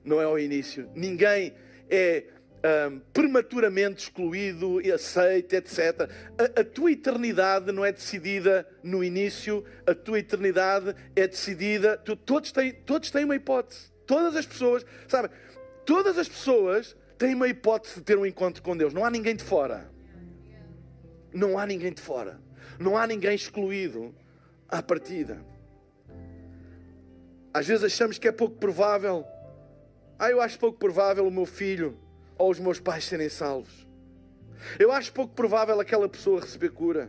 não 0.05 0.21
é 0.21 0.25
ao 0.25 0.39
início. 0.39 0.91
Ninguém 0.95 1.55
é 1.89 2.27
um, 2.63 3.01
prematuramente 3.13 4.05
excluído, 4.05 4.79
aceito, 4.95 5.55
etc. 5.55 6.09
A, 6.39 6.61
a, 6.61 6.65
tua 6.65 6.93
eternidade 6.93 7.73
não 7.73 7.85
é 7.85 7.93
decidida 7.93 8.67
no 8.83 9.03
início, 9.03 9.65
a 9.87 9.95
tua 9.95 10.21
eternidade 10.21 10.95
é 11.17 11.27
decidida. 11.27 11.97
Tu, 11.99 12.15
todos, 12.17 12.53
têm, 12.53 12.73
todos 12.73 13.11
têm 13.11 13.25
uma 13.25 13.37
hipótese. 13.37 13.91
Todas 14.07 14.37
as 14.37 14.47
pessoas, 14.47 14.87
sabe? 15.09 15.31
Todas 15.85 16.17
as 16.19 16.29
pessoas 16.29 16.97
têm 17.19 17.35
uma 17.35 17.49
hipótese 17.49 17.97
de 17.97 18.03
ter 18.03 18.17
um 18.17 18.27
encontro 18.27 18.63
com 18.63 18.77
Deus. 18.77 18.95
Não 18.95 19.05
há 19.05 19.11
ninguém 19.11 19.35
de 19.35 19.43
fora. 19.43 19.91
Não 21.33 21.59
há 21.59 21.67
ninguém 21.67 21.93
de 21.93 22.01
fora. 22.01 22.41
Não 22.79 22.97
há 22.97 23.07
ninguém 23.07 23.35
excluído 23.35 24.15
à 24.69 24.83
partida. 24.83 25.45
Às 27.53 27.67
vezes 27.67 27.85
achamos 27.85 28.19
que 28.19 28.29
é 28.29 28.33
pouco 28.33 28.57
provável. 28.57 29.27
Ah, 30.19 30.31
eu 30.31 30.41
acho 30.41 30.59
pouco 30.59 30.79
provável 30.79 31.27
o 31.27 31.31
meu 31.31 31.45
filho 31.45 31.99
ou 32.43 32.51
os 32.51 32.59
meus 32.59 32.81
pais 32.81 33.05
serem 33.05 33.29
salvos. 33.29 33.87
Eu 34.77 34.91
acho 34.91 35.13
pouco 35.13 35.33
provável 35.33 35.79
aquela 35.79 36.09
pessoa 36.09 36.41
receber 36.41 36.71
cura. 36.71 37.09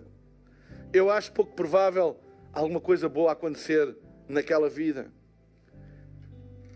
Eu 0.93 1.09
acho 1.09 1.31
pouco 1.31 1.55
provável 1.55 2.19
alguma 2.51 2.79
coisa 2.79 3.09
boa 3.09 3.31
acontecer 3.31 3.97
naquela 4.27 4.69
vida. 4.69 5.11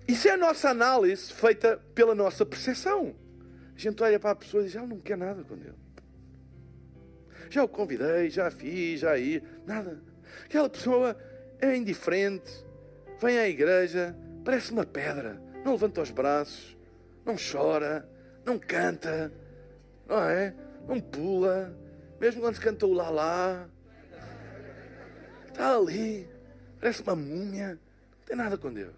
Isso 0.08 0.28
é 0.28 0.32
a 0.32 0.38
nossa 0.38 0.72
análise 0.72 1.32
feita 1.32 1.80
pela 1.94 2.16
nossa 2.16 2.44
percepção. 2.48 3.16
A 3.76 3.80
gente 3.80 4.02
olha 4.02 4.20
para 4.20 4.32
a 4.32 4.36
pessoa 4.36 4.64
e 4.64 4.66
diz: 4.66 4.76
Ela 4.76 4.88
não 4.88 5.00
quer 5.00 5.18
nada 5.18 5.44
com 5.44 5.56
Deus. 5.56 5.76
Já 7.52 7.64
o 7.64 7.68
convidei, 7.68 8.28
já 8.32 8.50
fiz, 8.50 9.02
já 9.02 9.16
ir, 9.20 9.44
nada. 9.68 10.02
Aquela 10.46 10.68
pessoa 10.68 11.16
é 11.62 11.76
indiferente, 11.76 12.66
vem 13.22 13.38
à 13.38 13.48
igreja, 13.48 14.18
parece 14.44 14.72
uma 14.72 14.84
pedra, 14.84 15.40
não 15.64 15.74
levanta 15.74 16.02
os 16.02 16.10
braços, 16.10 16.76
não 17.24 17.36
chora, 17.36 18.17
não 18.48 18.58
canta, 18.58 19.32
não 20.08 20.24
é? 20.24 20.56
Não 20.88 21.02
pula, 21.02 21.78
mesmo 22.18 22.40
quando 22.40 22.60
canta 22.62 22.88
o 22.88 22.94
lá 22.94 23.10
lá, 23.10 23.70
está 25.48 25.76
ali, 25.76 26.30
parece 26.80 27.02
uma 27.02 27.16
múmia, 27.16 27.72
não 27.72 28.26
tem 28.26 28.38
nada 28.38 28.58
com 28.58 28.74
Deus. 28.74 28.96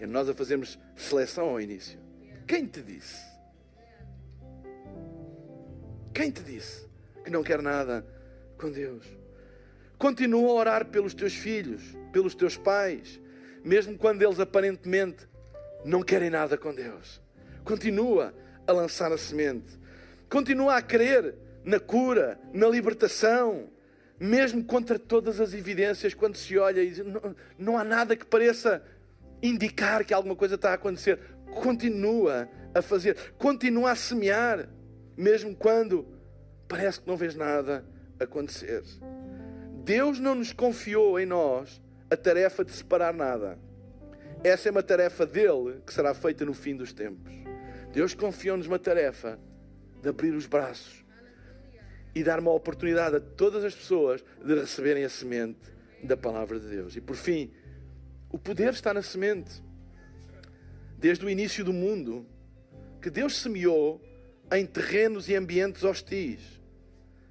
E 0.00 0.06
nós 0.06 0.26
a 0.26 0.34
fazermos 0.34 0.78
seleção 0.96 1.50
ao 1.50 1.60
início. 1.60 2.00
Quem 2.46 2.66
te 2.66 2.80
disse? 2.80 3.22
Quem 6.14 6.30
te 6.30 6.42
disse 6.42 6.88
que 7.22 7.30
não 7.30 7.42
quer 7.42 7.60
nada 7.60 8.06
com 8.58 8.72
Deus? 8.72 9.06
Continua 9.98 10.50
a 10.50 10.54
orar 10.54 10.86
pelos 10.86 11.12
teus 11.12 11.34
filhos, 11.34 11.94
pelos 12.10 12.34
teus 12.34 12.56
pais, 12.56 13.20
mesmo 13.62 13.98
quando 13.98 14.22
eles 14.22 14.40
aparentemente 14.40 15.28
não 15.84 16.02
querem 16.02 16.30
nada 16.30 16.56
com 16.56 16.74
Deus. 16.74 17.23
Continua 17.64 18.34
a 18.66 18.72
lançar 18.72 19.10
a 19.12 19.18
semente. 19.18 19.78
Continua 20.28 20.76
a 20.76 20.82
crer 20.82 21.34
na 21.64 21.80
cura, 21.80 22.38
na 22.52 22.68
libertação, 22.68 23.70
mesmo 24.18 24.62
contra 24.64 24.98
todas 24.98 25.40
as 25.40 25.54
evidências, 25.54 26.14
quando 26.14 26.36
se 26.36 26.58
olha 26.58 26.82
e 26.82 26.90
diz, 26.90 27.04
não, 27.04 27.36
não 27.58 27.78
há 27.78 27.84
nada 27.84 28.14
que 28.14 28.24
pareça 28.24 28.82
indicar 29.42 30.04
que 30.04 30.14
alguma 30.14 30.36
coisa 30.36 30.54
está 30.54 30.70
a 30.70 30.74
acontecer. 30.74 31.18
Continua 31.62 32.48
a 32.74 32.82
fazer, 32.82 33.16
continua 33.38 33.92
a 33.92 33.96
semear, 33.96 34.68
mesmo 35.16 35.54
quando 35.54 36.06
parece 36.68 37.00
que 37.00 37.08
não 37.08 37.16
vês 37.16 37.34
nada 37.34 37.84
acontecer. 38.18 38.82
Deus 39.84 40.18
não 40.18 40.34
nos 40.34 40.52
confiou 40.52 41.20
em 41.20 41.26
nós 41.26 41.80
a 42.10 42.16
tarefa 42.16 42.64
de 42.64 42.72
separar 42.72 43.12
nada. 43.12 43.58
essa 44.42 44.68
é 44.68 44.70
uma 44.70 44.82
tarefa 44.82 45.26
dele 45.26 45.80
que 45.86 45.92
será 45.92 46.14
feita 46.14 46.44
no 46.44 46.54
fim 46.54 46.76
dos 46.76 46.92
tempos. 46.92 47.43
Deus 47.94 48.12
confiou-nos 48.12 48.66
uma 48.66 48.78
tarefa 48.78 49.38
de 50.02 50.08
abrir 50.08 50.34
os 50.34 50.46
braços 50.46 51.04
e 52.12 52.24
dar 52.24 52.40
uma 52.40 52.50
oportunidade 52.50 53.14
a 53.14 53.20
todas 53.20 53.62
as 53.62 53.72
pessoas 53.72 54.24
de 54.44 54.52
receberem 54.52 55.04
a 55.04 55.08
semente 55.08 55.72
da 56.02 56.16
palavra 56.16 56.58
de 56.58 56.66
Deus. 56.66 56.96
E 56.96 57.00
por 57.00 57.14
fim, 57.14 57.52
o 58.28 58.36
poder 58.36 58.72
está 58.72 58.92
na 58.92 59.00
semente. 59.00 59.62
Desde 60.98 61.24
o 61.24 61.30
início 61.30 61.64
do 61.64 61.72
mundo, 61.72 62.26
que 63.00 63.10
Deus 63.10 63.40
semeou 63.40 64.02
em 64.50 64.66
terrenos 64.66 65.28
e 65.28 65.36
ambientes 65.36 65.84
hostis. 65.84 66.40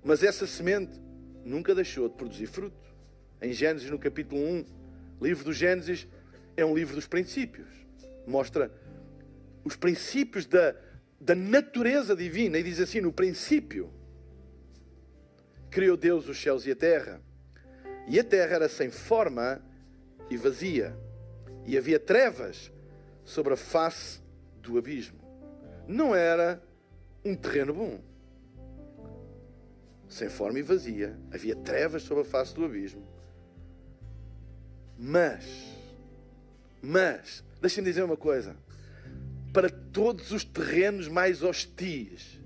Mas 0.01 0.23
essa 0.23 0.47
semente 0.47 0.97
nunca 1.43 1.75
deixou 1.75 2.07
de 2.07 2.15
produzir 2.15 2.47
fruto. 2.47 2.77
Em 3.41 3.51
Gênesis, 3.51 3.89
no 3.89 3.99
capítulo 3.99 4.41
1, 4.41 4.65
livro 5.21 5.43
do 5.43 5.51
Gênesis 5.51 6.07
é 6.55 6.63
um 6.63 6.73
livro 6.73 6.95
dos 6.95 7.07
princípios. 7.07 7.67
Mostra 8.25 8.71
os 9.63 9.75
princípios 9.75 10.45
da, 10.45 10.75
da 11.19 11.35
natureza 11.35 12.15
divina 12.15 12.57
e 12.57 12.63
diz 12.63 12.79
assim: 12.79 13.01
no 13.01 13.13
princípio 13.13 13.91
criou 15.69 15.97
Deus 15.97 16.27
os 16.27 16.39
céus 16.39 16.65
e 16.65 16.71
a 16.71 16.75
terra. 16.75 17.21
E 18.07 18.19
a 18.19 18.23
terra 18.23 18.55
era 18.55 18.69
sem 18.69 18.89
forma 18.89 19.61
e 20.29 20.37
vazia, 20.37 20.95
e 21.65 21.77
havia 21.77 21.99
trevas 21.99 22.71
sobre 23.23 23.53
a 23.53 23.57
face 23.57 24.21
do 24.61 24.77
abismo. 24.77 25.19
Não 25.87 26.15
era 26.15 26.61
um 27.23 27.35
terreno 27.35 27.73
bom. 27.73 28.01
Sem 30.07 30.29
forma 30.29 30.59
e 30.59 30.61
vazia, 30.61 31.17
havia 31.31 31.55
trevas 31.55 32.03
sobre 32.03 32.23
a 32.23 32.25
face 32.25 32.53
do 32.53 32.65
abismo. 32.65 33.07
Mas, 34.97 35.45
mas, 36.81 37.43
deixem-me 37.59 37.89
dizer 37.89 38.03
uma 38.03 38.17
coisa: 38.17 38.55
para 39.53 39.69
todos 39.69 40.31
os 40.31 40.43
terrenos 40.43 41.07
mais 41.07 41.43
hostis, 41.43 42.41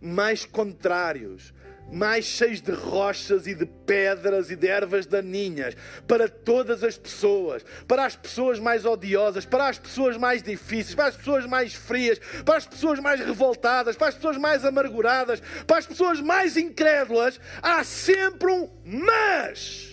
mais 0.00 0.44
contrários, 0.44 1.54
mais 1.90 2.24
cheios 2.24 2.60
de 2.60 2.72
rochas 2.72 3.46
e 3.46 3.54
de 3.54 3.66
pedras 3.66 4.50
e 4.50 4.56
de 4.56 4.66
ervas 4.66 5.06
daninhas, 5.06 5.76
para 6.08 6.28
todas 6.28 6.82
as 6.82 6.96
pessoas, 6.96 7.64
para 7.86 8.06
as 8.06 8.16
pessoas 8.16 8.58
mais 8.58 8.84
odiosas, 8.84 9.44
para 9.44 9.68
as 9.68 9.78
pessoas 9.78 10.16
mais 10.16 10.42
difíceis, 10.42 10.94
para 10.94 11.06
as 11.06 11.16
pessoas 11.16 11.46
mais 11.46 11.74
frias, 11.74 12.18
para 12.44 12.56
as 12.56 12.66
pessoas 12.66 12.98
mais 12.98 13.20
revoltadas, 13.20 13.94
para 13.94 14.08
as 14.08 14.14
pessoas 14.14 14.38
mais 14.38 14.64
amarguradas, 14.64 15.40
para 15.66 15.78
as 15.78 15.86
pessoas 15.86 16.20
mais 16.20 16.56
incrédulas, 16.56 17.38
há 17.62 17.84
sempre 17.84 18.50
um 18.50 18.68
mas. 18.84 19.90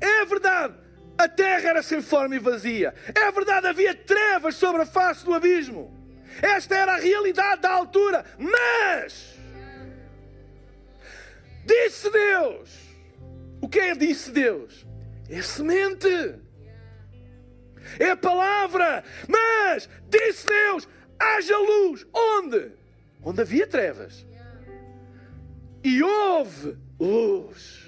É 0.00 0.26
verdade, 0.26 0.83
a 1.16 1.28
terra 1.28 1.70
era 1.70 1.82
sem 1.82 2.02
forma 2.02 2.34
e 2.36 2.38
vazia. 2.38 2.94
É 3.14 3.30
verdade, 3.30 3.66
havia 3.66 3.94
trevas 3.94 4.56
sobre 4.56 4.82
a 4.82 4.86
face 4.86 5.24
do 5.24 5.32
abismo. 5.32 5.92
Esta 6.42 6.76
era 6.76 6.94
a 6.94 6.98
realidade 6.98 7.62
da 7.62 7.72
altura. 7.72 8.24
Mas 8.38 9.38
disse 11.64 12.10
Deus. 12.10 12.70
O 13.60 13.68
que 13.68 13.78
é 13.78 13.94
disse 13.94 14.30
Deus? 14.30 14.86
É 15.28 15.40
semente. 15.40 16.34
É 17.98 18.10
a 18.10 18.16
palavra. 18.16 19.04
Mas 19.28 19.88
disse 20.08 20.46
Deus: 20.46 20.88
haja 21.18 21.56
luz. 21.56 22.06
Onde? 22.12 22.72
Onde 23.22 23.40
havia 23.40 23.66
trevas. 23.66 24.26
E 25.82 26.02
houve 26.02 26.76
luz. 26.98 27.83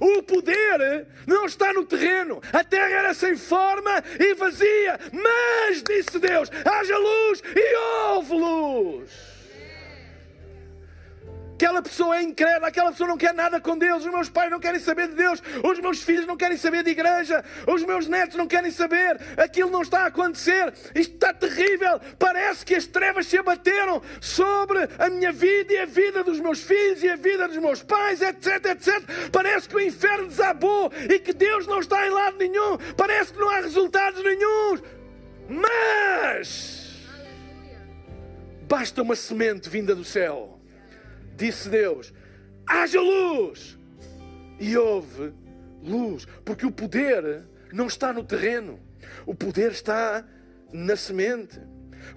O 0.00 0.22
poder 0.22 1.06
não 1.26 1.46
está 1.46 1.72
no 1.72 1.84
terreno. 1.84 2.40
A 2.52 2.64
terra 2.64 2.98
era 2.98 3.14
sem 3.14 3.36
forma 3.36 4.02
e 4.18 4.34
vazia. 4.34 4.98
Mas, 5.12 5.82
disse 5.82 6.18
Deus, 6.18 6.50
haja 6.64 6.96
luz 6.96 7.42
e 7.54 7.76
houve 7.76 8.34
luz. 8.34 9.27
Aquela 11.58 11.82
pessoa 11.82 12.16
é 12.16 12.22
incrédula, 12.22 12.68
aquela 12.68 12.92
pessoa 12.92 13.08
não 13.08 13.18
quer 13.18 13.34
nada 13.34 13.60
com 13.60 13.76
Deus, 13.76 14.04
os 14.04 14.12
meus 14.12 14.28
pais 14.28 14.48
não 14.48 14.60
querem 14.60 14.78
saber 14.78 15.08
de 15.08 15.16
Deus, 15.16 15.42
os 15.64 15.80
meus 15.80 16.00
filhos 16.00 16.24
não 16.24 16.36
querem 16.36 16.56
saber 16.56 16.84
de 16.84 16.90
igreja, 16.90 17.44
os 17.66 17.82
meus 17.82 18.06
netos 18.06 18.36
não 18.36 18.46
querem 18.46 18.70
saber, 18.70 19.18
aquilo 19.36 19.68
não 19.68 19.82
está 19.82 20.02
a 20.02 20.06
acontecer, 20.06 20.72
isto 20.94 21.14
está 21.14 21.34
terrível. 21.34 22.00
Parece 22.16 22.64
que 22.64 22.76
as 22.76 22.86
trevas 22.86 23.26
se 23.26 23.36
abateram 23.36 24.00
sobre 24.20 24.88
a 25.00 25.10
minha 25.10 25.32
vida 25.32 25.72
e 25.72 25.78
a 25.78 25.84
vida 25.84 26.22
dos 26.22 26.38
meus 26.38 26.60
filhos 26.60 27.02
e 27.02 27.08
a 27.08 27.16
vida 27.16 27.48
dos 27.48 27.56
meus 27.56 27.82
pais, 27.82 28.22
etc, 28.22 28.64
etc. 28.66 29.02
Parece 29.32 29.68
que 29.68 29.74
o 29.74 29.80
inferno 29.80 30.28
desabou 30.28 30.92
e 31.10 31.18
que 31.18 31.32
Deus 31.32 31.66
não 31.66 31.80
está 31.80 32.06
em 32.06 32.10
lado 32.10 32.38
nenhum, 32.38 32.78
parece 32.96 33.32
que 33.32 33.40
não 33.40 33.50
há 33.50 33.56
resultados 33.56 34.22
nenhums. 34.22 34.80
Mas 35.48 37.08
basta 38.68 39.02
uma 39.02 39.16
semente 39.16 39.68
vinda 39.68 39.92
do 39.92 40.04
céu 40.04 40.57
disse 41.38 41.68
Deus: 41.68 42.12
haja 42.66 43.00
luz! 43.00 43.78
E 44.60 44.76
houve 44.76 45.32
luz, 45.80 46.26
porque 46.44 46.66
o 46.66 46.72
poder 46.72 47.42
não 47.72 47.86
está 47.86 48.12
no 48.12 48.24
terreno, 48.24 48.80
o 49.24 49.34
poder 49.34 49.70
está 49.70 50.24
na 50.72 50.96
semente. 50.96 51.60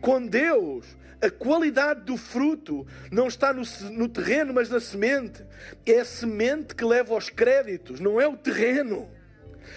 Com 0.02 0.26
Deus, 0.26 0.86
a 1.22 1.30
qualidade 1.30 2.02
do 2.02 2.18
fruto 2.18 2.86
não 3.12 3.28
está 3.28 3.54
no, 3.54 3.62
no, 3.92 4.10
terreno, 4.10 4.54
mas 4.54 4.70
na 4.70 4.80
semente. 4.80 5.46
É 5.86 6.00
a 6.00 6.06
semente 6.06 6.74
que 6.74 6.84
leva 6.84 7.14
aos 7.14 7.30
créditos, 7.30 8.00
não 8.00 8.20
é 8.20 8.28
o 8.28 8.36
terreno. 8.36 9.08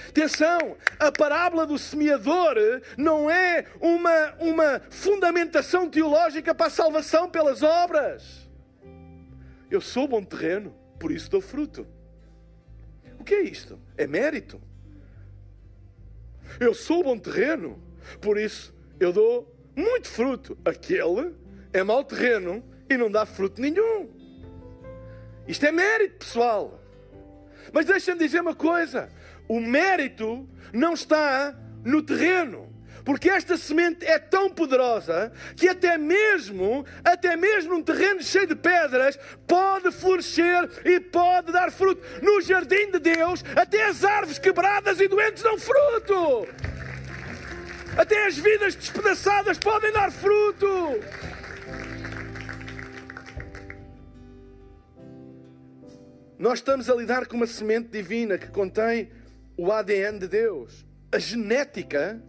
Atenção, 0.08 0.76
a 0.98 1.12
parábola 1.12 1.66
do 1.66 1.78
semeador 1.78 2.56
não 2.96 3.30
é 3.30 3.66
uma, 3.80 4.34
uma 4.40 4.82
fundamentação 4.88 5.88
teológica 5.88 6.54
para 6.54 6.66
a 6.66 6.70
salvação 6.70 7.28
pelas 7.28 7.62
obras. 7.62 8.43
Eu 9.70 9.80
sou 9.80 10.06
bom 10.06 10.22
terreno, 10.22 10.74
por 10.98 11.10
isso 11.10 11.30
dou 11.30 11.40
fruto. 11.40 11.86
O 13.18 13.24
que 13.24 13.34
é 13.34 13.42
isto? 13.42 13.80
É 13.96 14.06
mérito. 14.06 14.60
Eu 16.60 16.74
sou 16.74 17.02
bom 17.02 17.18
terreno, 17.18 17.82
por 18.20 18.38
isso 18.38 18.74
eu 19.00 19.12
dou 19.12 19.54
muito 19.74 20.08
fruto. 20.08 20.58
Aquele 20.64 21.34
é 21.72 21.82
mau 21.82 22.04
terreno 22.04 22.62
e 22.88 22.96
não 22.96 23.10
dá 23.10 23.24
fruto 23.24 23.60
nenhum. 23.60 24.10
Isto 25.46 25.66
é 25.66 25.72
mérito, 25.72 26.18
pessoal. 26.18 26.80
Mas 27.72 27.86
deixa-me 27.86 28.18
dizer 28.18 28.40
uma 28.40 28.54
coisa: 28.54 29.10
o 29.48 29.60
mérito 29.60 30.48
não 30.72 30.94
está 30.94 31.58
no 31.84 32.02
terreno. 32.02 32.73
Porque 33.04 33.28
esta 33.28 33.56
semente 33.56 34.06
é 34.06 34.18
tão 34.18 34.48
poderosa 34.48 35.30
que 35.56 35.68
até 35.68 35.98
mesmo, 35.98 36.86
até 37.04 37.36
mesmo 37.36 37.74
um 37.74 37.82
terreno 37.82 38.22
cheio 38.22 38.46
de 38.46 38.56
pedras 38.56 39.18
pode 39.46 39.92
florescer 39.92 40.70
e 40.84 40.98
pode 40.98 41.52
dar 41.52 41.70
fruto. 41.70 42.02
No 42.22 42.40
jardim 42.40 42.90
de 42.90 42.98
Deus, 42.98 43.44
até 43.54 43.84
as 43.84 44.02
árvores 44.04 44.38
quebradas 44.38 45.00
e 45.00 45.06
doentes 45.06 45.42
dão 45.42 45.58
fruto. 45.58 46.48
Até 47.96 48.26
as 48.26 48.38
vidas 48.38 48.74
despedaçadas 48.74 49.58
podem 49.58 49.92
dar 49.92 50.10
fruto. 50.10 50.98
Nós 56.38 56.58
estamos 56.58 56.90
a 56.90 56.94
lidar 56.94 57.26
com 57.26 57.36
uma 57.36 57.46
semente 57.46 57.88
divina 57.88 58.36
que 58.36 58.48
contém 58.48 59.10
o 59.56 59.70
ADN 59.70 60.18
de 60.18 60.26
Deus. 60.26 60.84
A 61.12 61.18
genética 61.18 62.20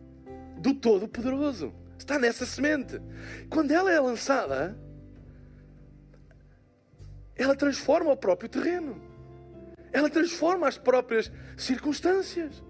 do 0.57 0.73
Todo-Poderoso. 0.73 1.73
Está 1.97 2.19
nessa 2.19 2.45
semente. 2.45 3.01
Quando 3.49 3.71
ela 3.71 3.91
é 3.91 3.99
lançada, 3.99 4.77
ela 7.35 7.55
transforma 7.55 8.11
o 8.11 8.17
próprio 8.17 8.49
terreno. 8.49 9.01
Ela 9.91 10.09
transforma 10.09 10.67
as 10.67 10.77
próprias 10.77 11.31
circunstâncias. 11.57 12.63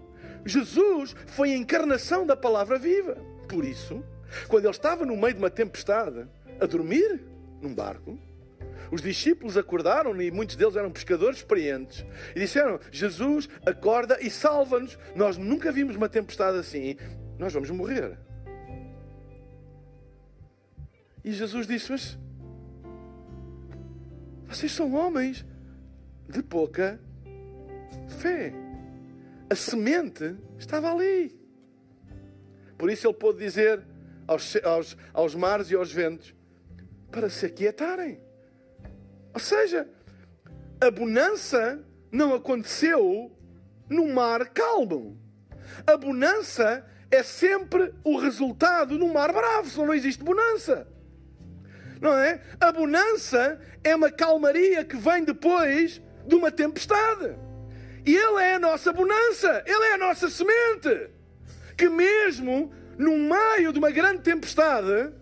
Jesus 0.44 1.14
foi 1.26 1.52
a 1.52 1.56
encarnação 1.56 2.24
da 2.24 2.36
palavra 2.36 2.78
viva. 2.78 3.16
Por 3.48 3.64
isso, 3.64 4.02
quando 4.48 4.64
ele 4.64 4.70
estava 4.70 5.04
no 5.04 5.16
meio 5.16 5.34
de 5.34 5.38
uma 5.38 5.50
tempestade, 5.50 6.26
a 6.60 6.66
dormir 6.66 7.20
num 7.60 7.74
barco, 7.74 8.18
os 8.90 9.02
discípulos 9.02 9.56
acordaram 9.56 10.20
e 10.20 10.30
muitos 10.30 10.54
deles 10.56 10.76
eram 10.76 10.90
pescadores 10.90 11.38
experientes 11.38 12.04
e 12.34 12.40
disseram: 12.40 12.78
Jesus, 12.90 13.48
acorda 13.64 14.18
e 14.20 14.30
salva-nos. 14.30 14.96
Nós 15.14 15.36
nunca 15.36 15.72
vimos 15.72 15.96
uma 15.96 16.08
tempestade 16.08 16.58
assim 16.58 16.96
nós 17.38 17.52
vamos 17.52 17.70
morrer. 17.70 18.18
E 21.24 21.32
Jesus 21.32 21.66
disse: 21.66 21.90
Mas 21.90 22.18
vocês 24.48 24.72
são 24.72 24.94
homens 24.94 25.44
de 26.28 26.42
pouca 26.42 27.00
fé. 28.20 28.52
A 29.50 29.54
semente 29.54 30.36
estava 30.58 30.92
ali. 30.92 31.38
Por 32.78 32.90
isso 32.90 33.06
ele 33.06 33.14
pôde 33.14 33.38
dizer 33.38 33.82
aos, 34.26 34.56
aos, 34.64 34.96
aos 35.12 35.34
mares 35.34 35.70
e 35.70 35.74
aos 35.74 35.92
ventos 35.92 36.34
para 37.10 37.28
se 37.28 37.46
aquietarem. 37.46 38.20
Ou 39.32 39.40
seja, 39.40 39.88
a 40.80 40.90
bonança 40.90 41.84
não 42.10 42.34
aconteceu 42.34 43.30
no 43.88 44.08
mar 44.08 44.48
calmo. 44.50 45.18
A 45.86 45.96
bonança 45.96 46.84
é 47.16 47.22
sempre 47.22 47.92
o 48.04 48.18
resultado 48.18 48.98
no 48.98 49.12
mar 49.12 49.32
bravo, 49.32 49.68
senão 49.68 49.86
não 49.86 49.94
existe 49.94 50.22
bonança. 50.22 50.86
Não 52.00 52.16
é? 52.16 52.40
A 52.60 52.70
bonança 52.70 53.60
é 53.82 53.94
uma 53.94 54.10
calmaria 54.10 54.84
que 54.84 54.96
vem 54.96 55.24
depois 55.24 56.00
de 56.26 56.34
uma 56.34 56.50
tempestade. 56.50 57.36
E 58.04 58.14
Ele 58.14 58.40
é 58.42 58.54
a 58.54 58.58
nossa 58.58 58.92
bonança, 58.92 59.62
Ele 59.66 59.84
é 59.84 59.94
a 59.94 59.98
nossa 59.98 60.28
semente. 60.28 61.10
Que 61.76 61.88
mesmo 61.88 62.72
no 62.98 63.12
meio 63.16 63.72
de 63.72 63.78
uma 63.78 63.90
grande 63.90 64.22
tempestade, 64.22 65.12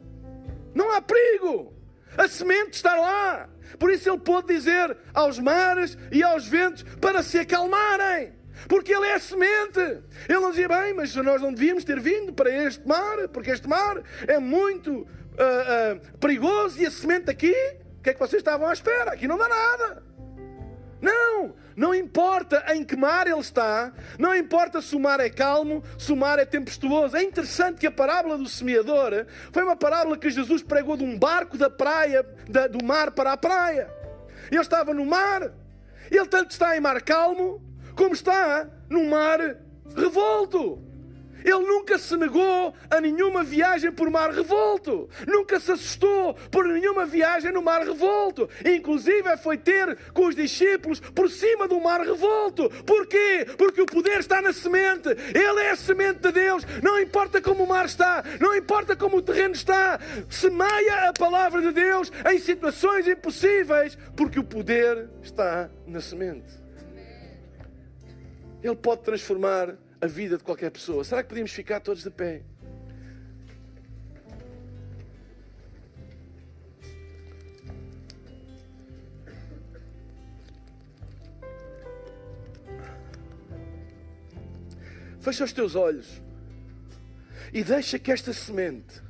não 0.75 0.91
há 0.93 1.01
perigo. 1.01 1.73
A 2.17 2.29
semente 2.29 2.75
está 2.75 2.95
lá. 2.95 3.49
Por 3.79 3.91
isso 3.91 4.09
Ele 4.09 4.19
pôde 4.19 4.55
dizer 4.55 4.97
aos 5.13 5.39
mares 5.39 5.97
e 6.13 6.23
aos 6.23 6.47
ventos 6.47 6.83
para 7.01 7.23
se 7.23 7.39
acalmarem. 7.39 8.44
Porque 8.69 8.93
ele 8.93 9.07
é 9.07 9.19
semente. 9.19 9.81
Ele 10.29 10.41
não 10.41 10.51
dizia, 10.51 10.69
bem, 10.69 10.95
mas 10.95 11.15
nós 11.17 11.41
não 11.41 11.53
devíamos 11.53 11.85
ter 11.85 12.01
vindo 12.01 12.33
para 12.33 12.51
este 12.51 12.87
mar, 12.87 13.29
porque 13.29 13.51
este 13.51 13.69
mar 13.69 14.03
é 14.27 14.39
muito 14.39 14.93
uh, 14.93 15.05
uh, 15.05 16.19
perigoso 16.19 16.81
e 16.81 16.87
a 16.87 16.91
semente 16.91 17.31
aqui, 17.31 17.55
o 17.99 18.03
que 18.03 18.11
é 18.11 18.15
que 18.15 18.21
vocês 18.21 18.41
estavam 18.41 18.69
à 18.69 18.73
espera? 18.73 19.13
Aqui 19.13 19.27
não 19.27 19.39
dá 19.39 19.49
nada. 19.49 20.03
Não, 21.01 21.55
não 21.77 21.95
importa 21.95 22.65
em 22.75 22.83
que 22.83 22.97
mar 22.97 23.27
ele 23.27 23.39
está, 23.39 23.93
não 24.19 24.35
importa 24.35 24.81
se 24.81 24.97
o 24.97 25.01
mar 25.01 25.21
é 25.21 25.29
calmo, 25.29 25.85
se 25.99 26.11
o 26.11 26.17
mar 26.17 26.39
é 26.39 26.47
tempestuoso. 26.47 27.15
É 27.15 27.23
interessante 27.23 27.79
que 27.79 27.87
a 27.87 27.93
parábola 27.93 28.39
do 28.39 28.49
semeador 28.49 29.27
foi 29.53 29.63
uma 29.63 29.77
parábola 29.77 30.17
que 30.17 30.31
Jesus 30.31 30.63
pregou 30.63 30.97
de 30.97 31.05
um 31.05 31.19
barco 31.19 31.59
da 31.59 31.69
praia, 31.69 32.25
da, 32.49 32.67
do 32.67 32.83
mar 32.83 33.11
para 33.11 33.33
a 33.33 33.37
praia. 33.37 33.91
Ele 34.51 34.61
estava 34.61 34.95
no 34.95 35.05
mar, 35.05 35.53
ele 36.11 36.27
tanto 36.27 36.53
está 36.53 36.75
em 36.75 36.81
mar 36.81 37.03
calmo, 37.03 37.63
como 37.95 38.15
está 38.15 38.69
no 38.89 39.05
mar 39.05 39.39
revolto. 39.97 40.83
Ele 41.45 41.59
nunca 41.59 41.99
se 41.99 42.17
negou 42.17 42.75
a 42.91 43.01
nenhuma 43.03 43.45
viagem 43.45 43.93
por 43.93 44.09
mar 44.09 44.31
revolto. 44.31 45.11
Nunca 45.27 45.61
se 45.61 45.73
assustou 45.73 46.33
por 46.51 46.65
nenhuma 46.65 47.05
viagem 47.05 47.53
no 47.53 47.61
mar 47.61 47.83
revolto. 47.83 48.49
Inclusive 48.65 49.37
foi 49.37 49.59
ter 49.59 49.97
com 50.15 50.27
os 50.27 50.35
discípulos 50.35 51.01
por 51.01 51.29
cima 51.29 51.69
do 51.69 51.79
mar 51.79 52.01
revolto. 52.01 52.71
Porquê? 52.85 53.47
Porque 53.59 53.83
o 53.83 53.87
poder 53.87 54.21
está 54.21 54.41
na 54.41 54.55
semente. 54.55 55.11
Ele 55.11 55.61
é 55.61 55.73
a 55.73 55.77
semente 55.77 56.21
de 56.21 56.33
Deus. 56.33 56.65
Não 56.83 56.99
importa 56.99 57.43
como 57.43 57.65
o 57.65 57.69
mar 57.69 57.85
está, 57.85 58.25
não 58.41 58.57
importa 58.57 58.97
como 58.97 59.19
o 59.19 59.23
terreno 59.23 59.53
está. 59.53 60.01
Semeia 60.31 61.11
a 61.11 61.13
palavra 61.13 61.61
de 61.61 61.73
Deus 61.73 62.11
em 62.33 62.39
situações 62.39 63.07
impossíveis, 63.07 63.99
porque 64.17 64.41
o 64.41 64.45
poder 64.45 65.11
está 65.23 65.69
na 65.87 66.01
semente. 66.01 66.64
Ele 68.65 68.77
pode 68.77 69.03
transformar 69.03 69.77
a 70.01 70.07
vida 70.07 70.39
de 70.39 70.43
qualquer 70.43 70.71
pessoa. 70.71 71.05
Será 71.05 71.23
que 71.23 71.29
podíamos 71.29 71.53
ficar 71.53 71.81
todos 71.81 72.03
de 72.03 72.11
pé? 72.11 72.43
Fecha 85.21 85.45
os 85.45 85.53
teus 85.53 85.75
olhos 85.75 86.23
e 87.53 87.63
deixa 87.63 87.99
que 87.99 88.11
esta 88.11 88.33
semente. 88.33 89.03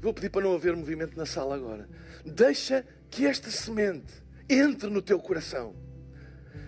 Vou 0.00 0.14
pedir 0.14 0.30
para 0.30 0.40
não 0.40 0.54
haver 0.54 0.74
movimento 0.74 1.14
na 1.14 1.26
sala 1.26 1.56
agora. 1.56 1.86
Deixa 2.24 2.86
que 3.10 3.26
esta 3.26 3.50
semente 3.50 4.14
entre 4.48 4.88
no 4.88 5.02
teu 5.02 5.18
coração. 5.18 5.74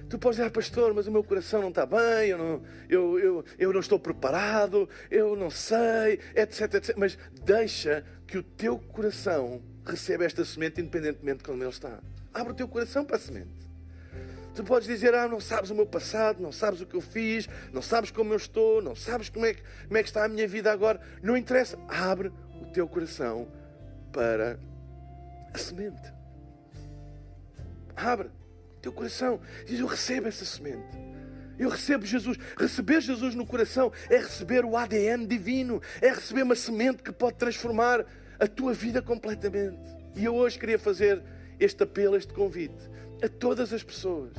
Tu 0.08 0.18
podes 0.18 0.36
dizer, 0.36 0.48
ah, 0.48 0.50
pastor, 0.50 0.94
mas 0.94 1.08
o 1.08 1.12
meu 1.12 1.24
coração 1.24 1.60
não 1.60 1.70
está 1.70 1.84
bem, 1.84 2.28
eu 2.28 2.38
não, 2.38 2.62
eu, 2.88 3.18
eu, 3.18 3.44
eu 3.58 3.72
não 3.72 3.80
estou 3.80 3.98
preparado, 3.98 4.88
eu 5.10 5.34
não 5.34 5.50
sei, 5.50 6.20
etc, 6.34 6.74
etc. 6.74 6.94
Mas 6.96 7.18
deixa 7.44 8.04
que 8.26 8.38
o 8.38 8.42
teu 8.42 8.78
coração 8.78 9.60
receba 9.84 10.24
esta 10.24 10.44
semente 10.44 10.80
independentemente 10.80 11.38
de 11.38 11.44
como 11.44 11.62
ele 11.62 11.70
está. 11.70 11.98
Abre 12.32 12.52
o 12.52 12.56
teu 12.56 12.68
coração 12.68 13.04
para 13.04 13.16
a 13.16 13.18
semente. 13.18 13.66
Tu 14.54 14.62
podes 14.64 14.86
dizer, 14.86 15.12
ah, 15.12 15.28
não 15.28 15.40
sabes 15.40 15.70
o 15.70 15.74
meu 15.74 15.86
passado, 15.86 16.40
não 16.40 16.52
sabes 16.52 16.80
o 16.80 16.86
que 16.86 16.94
eu 16.94 17.00
fiz, 17.00 17.48
não 17.72 17.82
sabes 17.82 18.10
como 18.10 18.32
eu 18.32 18.36
estou, 18.36 18.80
não 18.80 18.94
sabes 18.94 19.28
como 19.28 19.44
é 19.44 19.54
que, 19.54 19.62
como 19.86 19.98
é 19.98 20.02
que 20.02 20.08
está 20.08 20.24
a 20.24 20.28
minha 20.28 20.46
vida 20.46 20.72
agora. 20.72 21.00
Não 21.22 21.36
interessa. 21.36 21.78
Abre 21.88 22.32
o 22.62 22.66
teu 22.72 22.88
coração 22.88 23.48
para 24.12 24.58
a 25.52 25.58
semente. 25.58 26.12
Abre 27.94 28.30
teu 28.86 28.92
coração. 28.92 29.40
Diz: 29.66 29.80
Eu 29.80 29.86
recebo 29.86 30.28
essa 30.28 30.44
semente. 30.44 30.96
Eu 31.58 31.68
recebo 31.68 32.04
Jesus. 32.06 32.38
Receber 32.56 33.00
Jesus 33.00 33.34
no 33.34 33.46
coração 33.46 33.92
é 34.08 34.18
receber 34.18 34.64
o 34.64 34.76
ADN 34.76 35.26
divino, 35.26 35.80
é 36.00 36.10
receber 36.10 36.42
uma 36.42 36.54
semente 36.54 37.02
que 37.02 37.12
pode 37.12 37.36
transformar 37.36 38.04
a 38.38 38.46
tua 38.46 38.72
vida 38.72 39.02
completamente. 39.02 39.80
E 40.14 40.24
eu 40.24 40.34
hoje 40.34 40.58
queria 40.58 40.78
fazer 40.78 41.22
este 41.58 41.82
apelo, 41.82 42.16
este 42.16 42.32
convite 42.32 42.90
a 43.22 43.28
todas 43.28 43.72
as 43.72 43.82
pessoas 43.82 44.32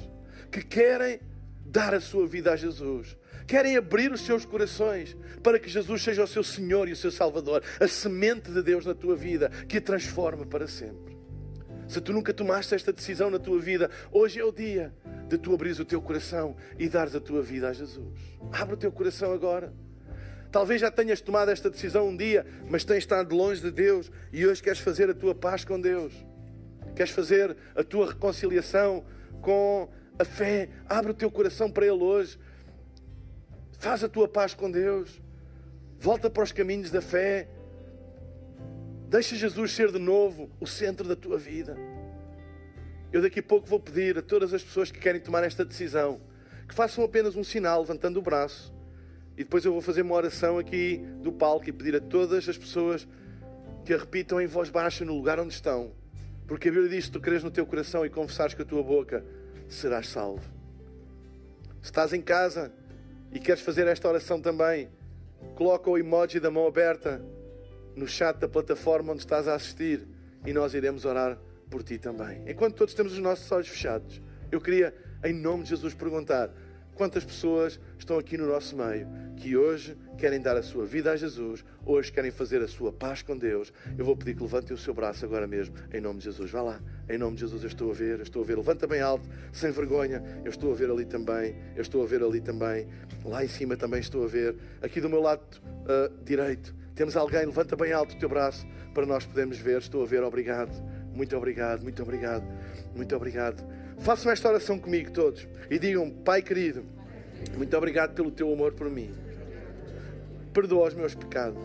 que 0.52 0.62
querem 0.62 1.20
dar 1.66 1.94
a 1.94 2.00
sua 2.00 2.26
vida 2.28 2.54
a 2.54 2.56
Jesus, 2.56 3.18
querem 3.48 3.76
abrir 3.76 4.12
os 4.12 4.22
seus 4.22 4.46
corações 4.46 5.18
para 5.44 5.60
que 5.60 5.68
Jesus 5.68 6.02
seja 6.02 6.24
o 6.24 6.28
seu 6.28 6.44
Senhor 6.44 6.88
e 6.88 6.94
o 6.94 6.96
seu 6.96 7.12
Salvador, 7.12 7.64
a 7.80 7.88
semente 7.88 8.52
de 8.52 8.62
Deus 8.62 8.86
na 8.86 8.94
tua 8.94 9.16
vida 9.16 9.50
que 9.68 9.78
a 9.78 9.82
transforma 9.82 10.46
para 10.46 10.68
sempre. 10.68 11.17
Se 11.88 12.02
tu 12.02 12.12
nunca 12.12 12.34
tomaste 12.34 12.76
esta 12.76 12.92
decisão 12.92 13.30
na 13.30 13.40
tua 13.40 13.60
vida, 13.60 13.90
hoje 14.12 14.40
é 14.40 14.44
o 14.44 14.52
dia 14.52 14.94
de 15.28 15.38
tu 15.38 15.54
abrir 15.54 15.80
o 15.80 15.86
teu 15.86 16.02
coração 16.02 16.56
e 16.78 16.90
dares 16.90 17.16
a 17.16 17.20
tua 17.20 17.42
vida 17.42 17.70
a 17.70 17.74
Jesus. 17.74 18.20
Abre 18.52 18.74
o 18.74 18.78
teu 18.78 18.92
coração 18.92 19.32
agora. 19.32 19.74
Talvez 20.52 20.82
já 20.82 20.92
tenhas 20.92 21.22
tomado 21.22 21.50
esta 21.50 21.70
decisão 21.70 22.10
um 22.10 22.18
dia, 22.18 22.46
mas 22.70 22.84
tens 22.84 23.00
estado 23.00 23.36
longe 23.36 23.62
de 23.62 23.72
Deus 23.72 24.12
e 24.32 24.46
hoje 24.46 24.62
queres 24.62 24.80
fazer 24.80 25.10
a 25.10 25.14
tua 25.14 25.34
paz 25.34 25.64
com 25.64 25.80
Deus. 25.80 26.14
Queres 26.96 27.12
fazer 27.12 27.56
a 27.76 27.84
tua 27.84 28.08
reconciliação 28.08 29.06
com 29.42 29.90
a 30.20 30.26
fé. 30.26 30.70
Abre 30.90 31.12
o 31.12 31.14
teu 31.14 31.30
coração 31.30 31.70
para 31.70 31.86
Ele 31.86 32.04
hoje. 32.04 32.38
Faz 33.80 34.04
a 34.04 34.10
tua 34.10 34.28
paz 34.28 34.54
com 34.54 34.70
Deus. 34.70 35.22
Volta 36.00 36.30
para 36.30 36.44
os 36.44 36.52
caminhos 36.52 36.92
da 36.92 37.02
fé. 37.02 37.48
Deixa 39.10 39.38
Jesus 39.38 39.72
ser 39.72 39.90
de 39.90 40.00
novo 40.00 40.50
o 40.60 40.68
centro 40.68 41.08
da 41.08 41.16
tua 41.16 41.38
vida. 41.38 41.78
Eu 43.12 43.22
daqui 43.22 43.40
a 43.40 43.44
pouco 43.44 43.66
vou 43.66 43.80
pedir 43.80 44.18
a 44.18 44.22
todas 44.22 44.54
as 44.54 44.62
pessoas 44.62 44.92
que 44.92 45.00
querem 45.00 45.22
tomar 45.22 45.46
esta 45.46 45.64
decisão 45.64 46.20
que 46.68 46.76
façam 46.76 47.06
apenas 47.06 47.38
um 47.38 47.44
sinal 47.44 47.80
levantando 47.80 48.20
o 48.20 48.22
braço. 48.22 48.76
E 49.38 49.46
depois 49.46 49.64
eu 49.64 49.72
vou 49.72 49.82
fazer 49.82 50.02
uma 50.02 50.16
oração 50.16 50.58
aqui 50.58 50.98
do 51.22 51.32
palco 51.32 51.70
e 51.70 51.72
pedir 51.72 51.96
a 51.96 52.02
todas 52.02 52.50
as 52.50 52.58
pessoas 52.58 53.08
que 53.86 53.94
a 53.94 53.98
repitam 53.98 54.42
em 54.42 54.48
voz 54.48 54.70
baixa 54.70 55.06
no 55.06 55.16
lugar 55.16 55.40
onde 55.40 55.54
estão. 55.54 55.94
Porque 56.46 56.68
a 56.68 56.72
Bíblia 56.72 56.90
diz: 56.90 57.06
se 57.06 57.12
tu 57.12 57.22
creres 57.22 57.46
no 57.46 57.52
teu 57.52 57.66
coração 57.66 58.06
e 58.06 58.10
confessares 58.10 58.54
com 58.54 58.64
a 58.64 58.66
tua 58.66 58.84
boca, 58.84 59.24
serás 59.70 60.10
salvo. 60.10 60.44
Se 61.82 61.86
estás 61.86 62.12
em 62.12 62.22
casa 62.22 62.74
e 63.32 63.40
queres 63.40 63.62
fazer 63.62 63.88
esta 63.88 64.10
oração 64.10 64.42
também, 64.42 64.90
coloca 65.56 65.90
o 65.90 65.98
emoji 65.98 66.42
da 66.42 66.52
mão 66.52 66.68
aberta 66.68 67.22
no 67.98 68.08
chat 68.08 68.38
da 68.38 68.48
plataforma 68.48 69.12
onde 69.12 69.22
estás 69.22 69.48
a 69.48 69.56
assistir 69.56 70.08
e 70.46 70.54
nós 70.54 70.74
iremos 70.76 71.04
orar 71.04 71.38
por 71.70 71.84
ti 71.84 71.98
também. 71.98 72.44
Enquanto 72.48 72.76
todos 72.76 72.94
temos 72.94 73.14
os 73.14 73.20
nossos 73.20 73.52
olhos 73.52 73.68
fechados, 73.68 74.22
eu 74.52 74.62
queria, 74.62 74.94
em 75.24 75.34
nome 75.34 75.64
de 75.64 75.70
Jesus, 75.70 75.96
perguntar 75.96 76.54
quantas 76.94 77.26
pessoas 77.26 77.80
estão 77.98 78.18
aqui 78.18 78.38
no 78.38 78.48
nosso 78.48 78.76
meio 78.76 79.08
que 79.36 79.58
hoje 79.58 79.98
querem 80.18 80.40
dar 80.40 80.58
a 80.58 80.64
sua 80.64 80.86
vida 80.86 81.12
a 81.12 81.16
Jesus, 81.16 81.64
hoje 81.86 82.12
querem 82.12 82.32
fazer 82.32 82.62
a 82.62 82.68
sua 82.68 82.92
paz 82.92 83.22
com 83.22 83.38
Deus. 83.38 83.74
Eu 83.98 84.06
vou 84.06 84.16
pedir 84.16 84.36
que 84.36 84.42
levantem 84.42 84.74
o 84.74 84.78
seu 84.78 84.94
braço 84.94 85.26
agora 85.26 85.48
mesmo, 85.48 85.76
em 85.92 86.00
nome 86.00 86.20
de 86.20 86.26
Jesus. 86.26 86.50
Vá 86.50 86.62
lá, 86.62 86.82
em 87.10 87.18
nome 87.18 87.36
de 87.36 87.42
Jesus, 87.42 87.64
eu 87.64 87.68
estou 87.68 87.92
a 87.92 87.94
ver, 87.94 88.20
estou 88.22 88.44
a 88.44 88.46
ver. 88.46 88.58
Levanta 88.58 88.88
bem 88.88 89.02
alto, 89.02 89.28
sem 89.52 89.72
vergonha. 89.72 90.24
Eu 90.46 90.50
estou 90.50 90.72
a 90.72 90.76
ver 90.76 90.90
ali 90.90 91.06
também, 91.06 91.56
eu 91.76 91.82
estou 91.82 92.04
a 92.04 92.06
ver 92.06 92.24
ali 92.24 92.42
também. 92.42 92.88
Lá 93.26 93.44
em 93.44 93.48
cima 93.48 93.76
também 93.76 94.00
estou 94.00 94.24
a 94.24 94.28
ver. 94.28 94.56
Aqui 94.82 95.02
do 95.02 95.10
meu 95.10 95.22
lado 95.22 95.42
uh, 95.66 96.24
direito 96.24 96.74
temos 96.98 97.16
alguém, 97.16 97.46
levanta 97.46 97.76
bem 97.76 97.94
alto 97.94 98.16
o 98.16 98.18
teu 98.18 98.28
braço 98.28 98.66
para 98.92 99.06
nós 99.06 99.24
podermos 99.24 99.60
ver. 99.60 99.78
Estou 99.78 100.02
a 100.02 100.06
ver, 100.08 100.24
obrigado. 100.24 100.72
Muito 101.14 101.38
obrigado, 101.38 101.84
muito 101.84 102.02
obrigado, 102.02 102.44
muito 102.96 103.16
obrigado. 103.16 103.64
Façam 104.00 104.32
esta 104.32 104.50
oração 104.50 104.80
comigo 104.80 105.12
todos 105.12 105.48
e 105.70 105.78
digam: 105.78 106.10
Pai 106.10 106.42
querido, 106.42 106.84
muito 107.56 107.78
obrigado 107.78 108.16
pelo 108.16 108.32
teu 108.32 108.52
amor 108.52 108.74
por 108.74 108.90
mim. 108.90 109.14
Perdoa 110.52 110.88
os 110.88 110.96
meus 110.96 111.14
pecados 111.14 111.62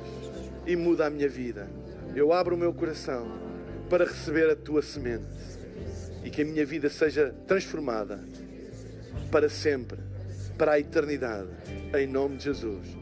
e 0.66 0.76
muda 0.76 1.06
a 1.06 1.10
minha 1.10 1.30
vida. 1.30 1.66
Eu 2.14 2.30
abro 2.30 2.54
o 2.54 2.58
meu 2.58 2.74
coração 2.74 3.26
para 3.88 4.04
receber 4.04 4.50
a 4.50 4.56
tua 4.56 4.82
semente 4.82 5.24
e 6.22 6.28
que 6.28 6.42
a 6.42 6.44
minha 6.44 6.64
vida 6.66 6.90
seja 6.90 7.34
transformada 7.46 8.20
para 9.30 9.48
sempre, 9.48 9.98
para 10.58 10.72
a 10.72 10.80
eternidade. 10.80 11.48
Em 11.98 12.06
nome 12.06 12.36
de 12.36 12.44
Jesus. 12.44 13.01